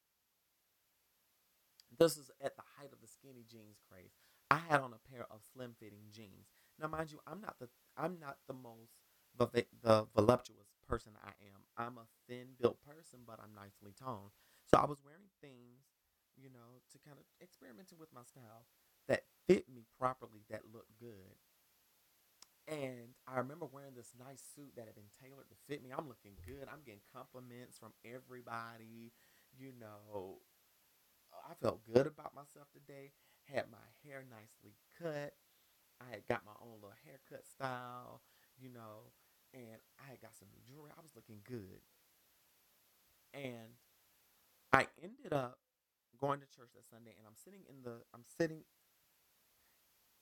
this 1.99 2.17
is 2.17 2.31
at 2.43 2.57
the 2.57 2.63
height 2.79 2.93
of 2.93 3.01
the 3.01 3.09
skinny 3.09 3.45
jeans 3.51 3.79
craze. 3.91 4.30
I 4.51 4.59
had 4.69 4.81
on 4.81 4.93
a 4.93 5.09
pair 5.11 5.27
of 5.31 5.41
slim 5.53 5.75
fitting 5.79 6.11
jeans. 6.11 6.51
Now, 6.81 6.89
mind 6.89 7.13
you, 7.13 7.21
I'm 7.27 7.41
not 7.41 7.59
the 7.59 7.69
I'm 7.97 8.19
not 8.19 8.39
the 8.49 8.55
most 8.55 8.93
the, 9.39 9.47
the 9.83 10.07
voluptuous 10.15 10.75
person 10.89 11.13
I 11.23 11.31
am. 11.47 11.63
I'm 11.79 11.99
a 11.99 12.07
thin 12.29 12.59
built 12.61 12.79
person, 12.83 13.21
but 13.27 13.39
I'm 13.39 13.55
nicely 13.55 13.95
toned. 13.95 14.35
So 14.67 14.79
I 14.79 14.87
was 14.87 14.99
wearing 15.05 15.31
things, 15.41 15.87
you 16.37 16.51
know, 16.51 16.83
to 16.93 16.99
kind 16.99 17.17
of 17.19 17.25
experimenting 17.43 17.99
with 17.99 18.13
my 18.13 18.23
style 18.27 18.67
that 19.09 19.25
fit 19.47 19.67
me 19.69 19.87
properly, 19.99 20.43
that 20.51 20.63
looked 20.73 20.99
good. 20.99 21.39
And 22.69 23.19
I 23.27 23.39
remember 23.39 23.67
wearing 23.67 23.95
this 23.95 24.15
nice 24.15 24.43
suit 24.55 24.75
that 24.77 24.87
had 24.87 24.95
been 24.95 25.11
tailored 25.19 25.51
to 25.51 25.59
fit 25.67 25.83
me. 25.83 25.91
I'm 25.91 26.07
looking 26.07 26.39
good. 26.47 26.71
I'm 26.71 26.87
getting 26.87 27.03
compliments 27.11 27.79
from 27.79 27.91
everybody. 28.05 29.11
You 29.59 29.73
know, 29.79 30.39
I 31.35 31.55
felt 31.59 31.83
good 31.83 32.07
about 32.07 32.35
myself 32.35 32.71
today. 32.71 33.11
Had 33.53 33.71
my 33.71 33.79
hair 34.05 34.25
nicely 34.31 34.77
cut. 35.01 35.35
I 36.01 36.11
had 36.11 36.27
got 36.29 36.47
my 36.47 36.53
own 36.63 36.77
little 36.81 36.95
haircut 37.05 37.47
style, 37.47 38.23
you 38.59 38.71
know, 38.71 39.13
and 39.53 39.77
I 39.99 40.11
had 40.11 40.21
got 40.21 40.35
some 40.35 40.49
new 40.53 40.63
jewelry. 40.67 40.91
I 40.97 41.03
was 41.03 41.13
looking 41.17 41.41
good. 41.45 41.83
And 43.35 43.75
I 44.73 44.87
ended 45.03 45.33
up 45.33 45.59
going 46.19 46.41
to 46.41 46.47
church 46.47 46.71
that 46.75 46.85
Sunday 46.85 47.13
and 47.19 47.27
I'm 47.27 47.37
sitting 47.37 47.63
in 47.69 47.83
the 47.83 48.03
I'm 48.15 48.25
sitting 48.39 48.63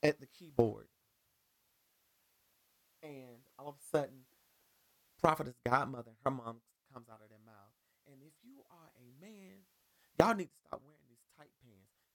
at 0.03 0.20
the 0.20 0.26
keyboard 0.26 0.87
and 3.03 3.43
all 3.59 3.68
of 3.68 3.74
a 3.74 3.97
sudden 3.97 4.26
prophetess 5.20 5.57
godmother 5.66 6.12
her 6.24 6.31
mom 6.31 6.59
comes 6.93 7.09
out 7.09 7.20
of 7.22 7.29
their 7.29 7.43
mouth 7.45 7.74
and 8.07 8.22
if 8.22 8.33
you 8.45 8.62
are 8.70 8.91
a 8.97 9.07
man 9.20 9.66
y'all 10.18 10.37
need 10.37 10.51
to 10.51 10.59
stop 10.66 10.83
wearing 10.85 10.97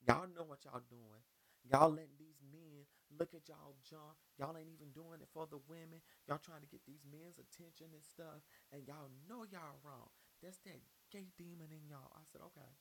y'all 0.07 0.29
know 0.31 0.45
what 0.47 0.63
y'all 0.65 0.83
doing. 0.89 1.21
Y'all 1.69 1.89
letting 1.89 2.19
these 2.19 2.41
men 2.51 2.83
look 3.19 3.31
at 3.33 3.47
y'all 3.47 3.75
junk. 3.87 4.19
Y'all 4.39 4.57
ain't 4.57 4.67
even 4.71 4.91
doing 4.91 5.23
it 5.23 5.29
for 5.31 5.47
the 5.47 5.59
women. 5.69 6.03
Y'all 6.27 6.41
trying 6.43 6.61
to 6.61 6.67
get 6.67 6.83
these 6.85 7.03
men's 7.07 7.39
attention 7.39 7.87
and 7.95 8.03
stuff 8.03 8.43
and 8.71 8.83
y'all 8.87 9.11
know 9.29 9.47
y'all 9.47 9.79
wrong. 9.83 10.11
That's 10.43 10.59
that 10.67 10.83
gay 11.11 11.31
demon 11.37 11.71
in 11.71 11.87
y'all. 11.87 12.11
I 12.15 12.27
said 12.31 12.41
okay. 12.51 12.71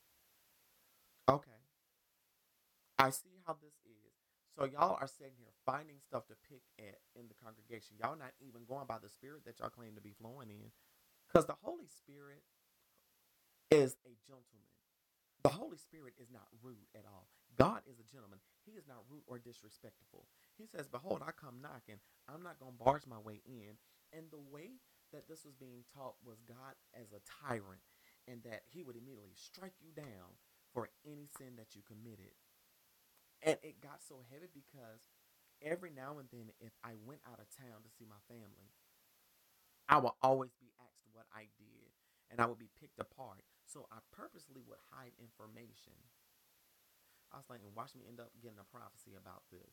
Okay. 1.31 1.61
I 2.99 3.11
see 3.11 3.39
how 3.47 3.55
this 3.63 3.75
is. 3.87 4.13
So 4.59 4.65
y'all 4.67 4.99
are 5.01 5.09
sitting 5.09 5.39
here 5.39 5.55
finding 5.65 5.97
stuff 5.99 6.27
to 6.29 6.35
pick 6.49 6.63
at 6.79 7.01
in 7.17 7.29
the 7.29 7.39
congregation. 7.43 7.97
Y'all 7.99 8.19
not 8.19 8.35
even 8.41 8.67
going 8.69 8.87
by 8.87 8.99
the 9.03 9.09
spirit 9.09 9.45
that 9.47 9.61
y'all 9.61 9.71
claim 9.71 9.95
to 9.95 10.03
be 10.03 10.13
flowing 10.13 10.51
in. 10.51 10.71
Because 11.27 11.47
the 11.47 11.57
Holy 11.63 11.89
Spirit 11.89 12.43
is 13.71 13.97
a 14.05 14.13
gentleman. 14.27 14.69
The 15.43 15.51
Holy 15.51 15.77
Spirit 15.77 16.15
is 16.21 16.31
not 16.31 16.47
rude 16.63 16.87
at 16.95 17.05
all. 17.05 17.27
God 17.59 17.83
is 17.91 17.99
a 17.99 18.07
gentleman. 18.07 18.39
He 18.65 18.79
is 18.79 18.87
not 18.87 19.05
rude 19.11 19.27
or 19.27 19.39
disrespectful. 19.39 20.27
He 20.57 20.67
says, 20.67 20.87
Behold, 20.87 21.23
I 21.27 21.33
come 21.33 21.61
knocking. 21.61 21.99
I'm 22.31 22.43
not 22.43 22.59
going 22.59 22.73
to 22.79 22.85
barge 22.85 23.07
my 23.07 23.19
way 23.19 23.43
in. 23.45 23.75
And 24.15 24.31
the 24.31 24.41
way 24.41 24.79
that 25.13 25.29
this 25.29 25.45
was 25.45 25.55
being 25.59 25.85
taught 25.93 26.15
was 26.25 26.41
God 26.47 26.79
as 26.95 27.11
a 27.13 27.25
tyrant, 27.43 27.83
and 28.29 28.43
that 28.45 28.63
he 28.71 28.83
would 28.83 28.97
immediately 28.97 29.35
strike 29.35 29.75
you 29.83 29.91
down 29.91 30.39
for 30.73 30.89
any 31.05 31.29
sin 31.37 31.59
that 31.59 31.75
you 31.75 31.83
committed. 31.83 32.33
And 33.43 33.59
it 33.63 33.83
got 33.83 34.01
so 34.01 34.23
heavy 34.31 34.47
because 34.55 35.11
every 35.61 35.91
now 35.91 36.19
and 36.23 36.29
then, 36.33 36.55
if 36.61 36.73
I 36.85 36.95
went 37.05 37.21
out 37.27 37.43
of 37.43 37.51
town 37.51 37.83
to 37.83 37.91
see 37.99 38.07
my 38.07 38.23
family, 38.31 38.71
I 39.89 39.99
would 39.99 40.15
always 40.23 40.55
be 40.61 40.71
asked 40.79 41.11
what 41.13 41.27
I 41.35 41.51
did 41.59 41.91
and 42.31 42.41
I 42.41 42.47
would 42.47 42.59
be 42.59 42.71
picked 42.81 42.99
apart. 42.99 43.45
So 43.73 43.89
I 43.89 44.05
purposely 44.13 44.61
would 44.69 44.77
hide 44.93 45.17
information. 45.17 45.97
I 47.33 47.41
was 47.41 47.49
like, 47.49 47.65
and 47.65 47.73
watch 47.73 47.97
me 47.97 48.05
end 48.05 48.21
up 48.21 48.29
getting 48.45 48.61
a 48.61 48.69
prophecy 48.69 49.17
about 49.17 49.49
this. 49.49 49.73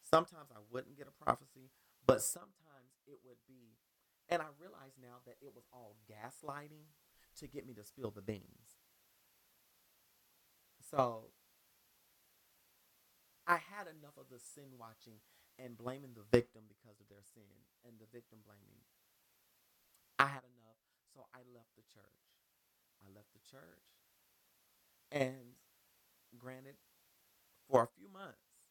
Sometimes 0.00 0.48
I 0.48 0.64
wouldn't 0.72 0.96
get 0.96 1.04
a 1.04 1.12
prophecy, 1.12 1.68
but 2.06 2.24
sometimes 2.24 2.96
it 3.04 3.20
would 3.20 3.36
be, 3.44 3.76
and 4.32 4.40
I 4.40 4.48
realize 4.56 4.96
now 4.96 5.20
that 5.28 5.36
it 5.44 5.52
was 5.52 5.68
all 5.72 5.96
gaslighting 6.08 6.88
to 7.40 7.44
get 7.44 7.66
me 7.68 7.74
to 7.74 7.84
spill 7.84 8.10
the 8.10 8.24
beans. 8.24 8.80
So 10.80 11.28
I 13.46 13.60
had 13.60 13.92
enough 13.92 14.16
of 14.16 14.32
the 14.32 14.40
sin 14.40 14.80
watching 14.80 15.20
and 15.60 15.76
blaming 15.76 16.16
the 16.16 16.24
victim 16.32 16.64
because 16.68 16.96
of 17.00 17.08
their 17.12 17.24
sin 17.24 17.68
and 17.84 18.00
the 18.00 18.08
victim 18.08 18.40
blaming. 18.40 18.80
I 20.16 20.32
had 20.32 20.48
enough, 20.48 20.80
so 21.12 21.28
I 21.34 21.44
left 21.52 21.76
the 21.76 21.84
church. 21.92 22.24
I 23.04 23.12
left 23.12 23.32
the 23.36 23.44
church. 23.44 23.84
And 25.12 25.60
granted, 26.38 26.80
for 27.68 27.84
a 27.84 27.92
few 27.92 28.08
months, 28.08 28.64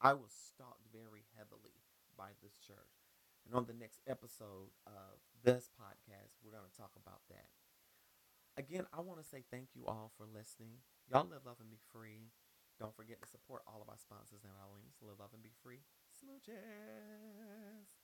I 0.00 0.12
was 0.14 0.34
stalked 0.34 0.90
very 0.92 1.24
heavily 1.38 1.86
by 2.16 2.34
this 2.42 2.58
church. 2.58 3.06
And 3.46 3.54
on 3.54 3.64
the 3.64 3.76
next 3.76 4.00
episode 4.06 4.74
of 4.86 5.22
this 5.42 5.70
podcast, 5.78 6.36
we're 6.42 6.52
going 6.52 6.68
to 6.68 6.76
talk 6.76 6.92
about 6.98 7.22
that. 7.30 7.48
Again, 8.58 8.84
I 8.92 9.00
want 9.00 9.22
to 9.22 9.28
say 9.28 9.44
thank 9.50 9.72
you 9.72 9.86
all 9.86 10.12
for 10.18 10.26
listening. 10.26 10.82
Y'all 11.08 11.24
live, 11.24 11.46
love, 11.46 11.60
and 11.60 11.70
be 11.70 11.80
free. 11.92 12.34
Don't 12.78 12.96
forget 12.96 13.20
to 13.22 13.28
support 13.28 13.62
all 13.66 13.80
of 13.80 13.88
our 13.88 14.00
sponsors 14.00 14.44
and 14.44 14.52
our 14.56 14.68
links. 14.72 15.00
Live, 15.00 15.20
love, 15.20 15.32
and 15.32 15.42
be 15.42 15.52
free. 15.62 15.84
Smooches. 16.12 17.99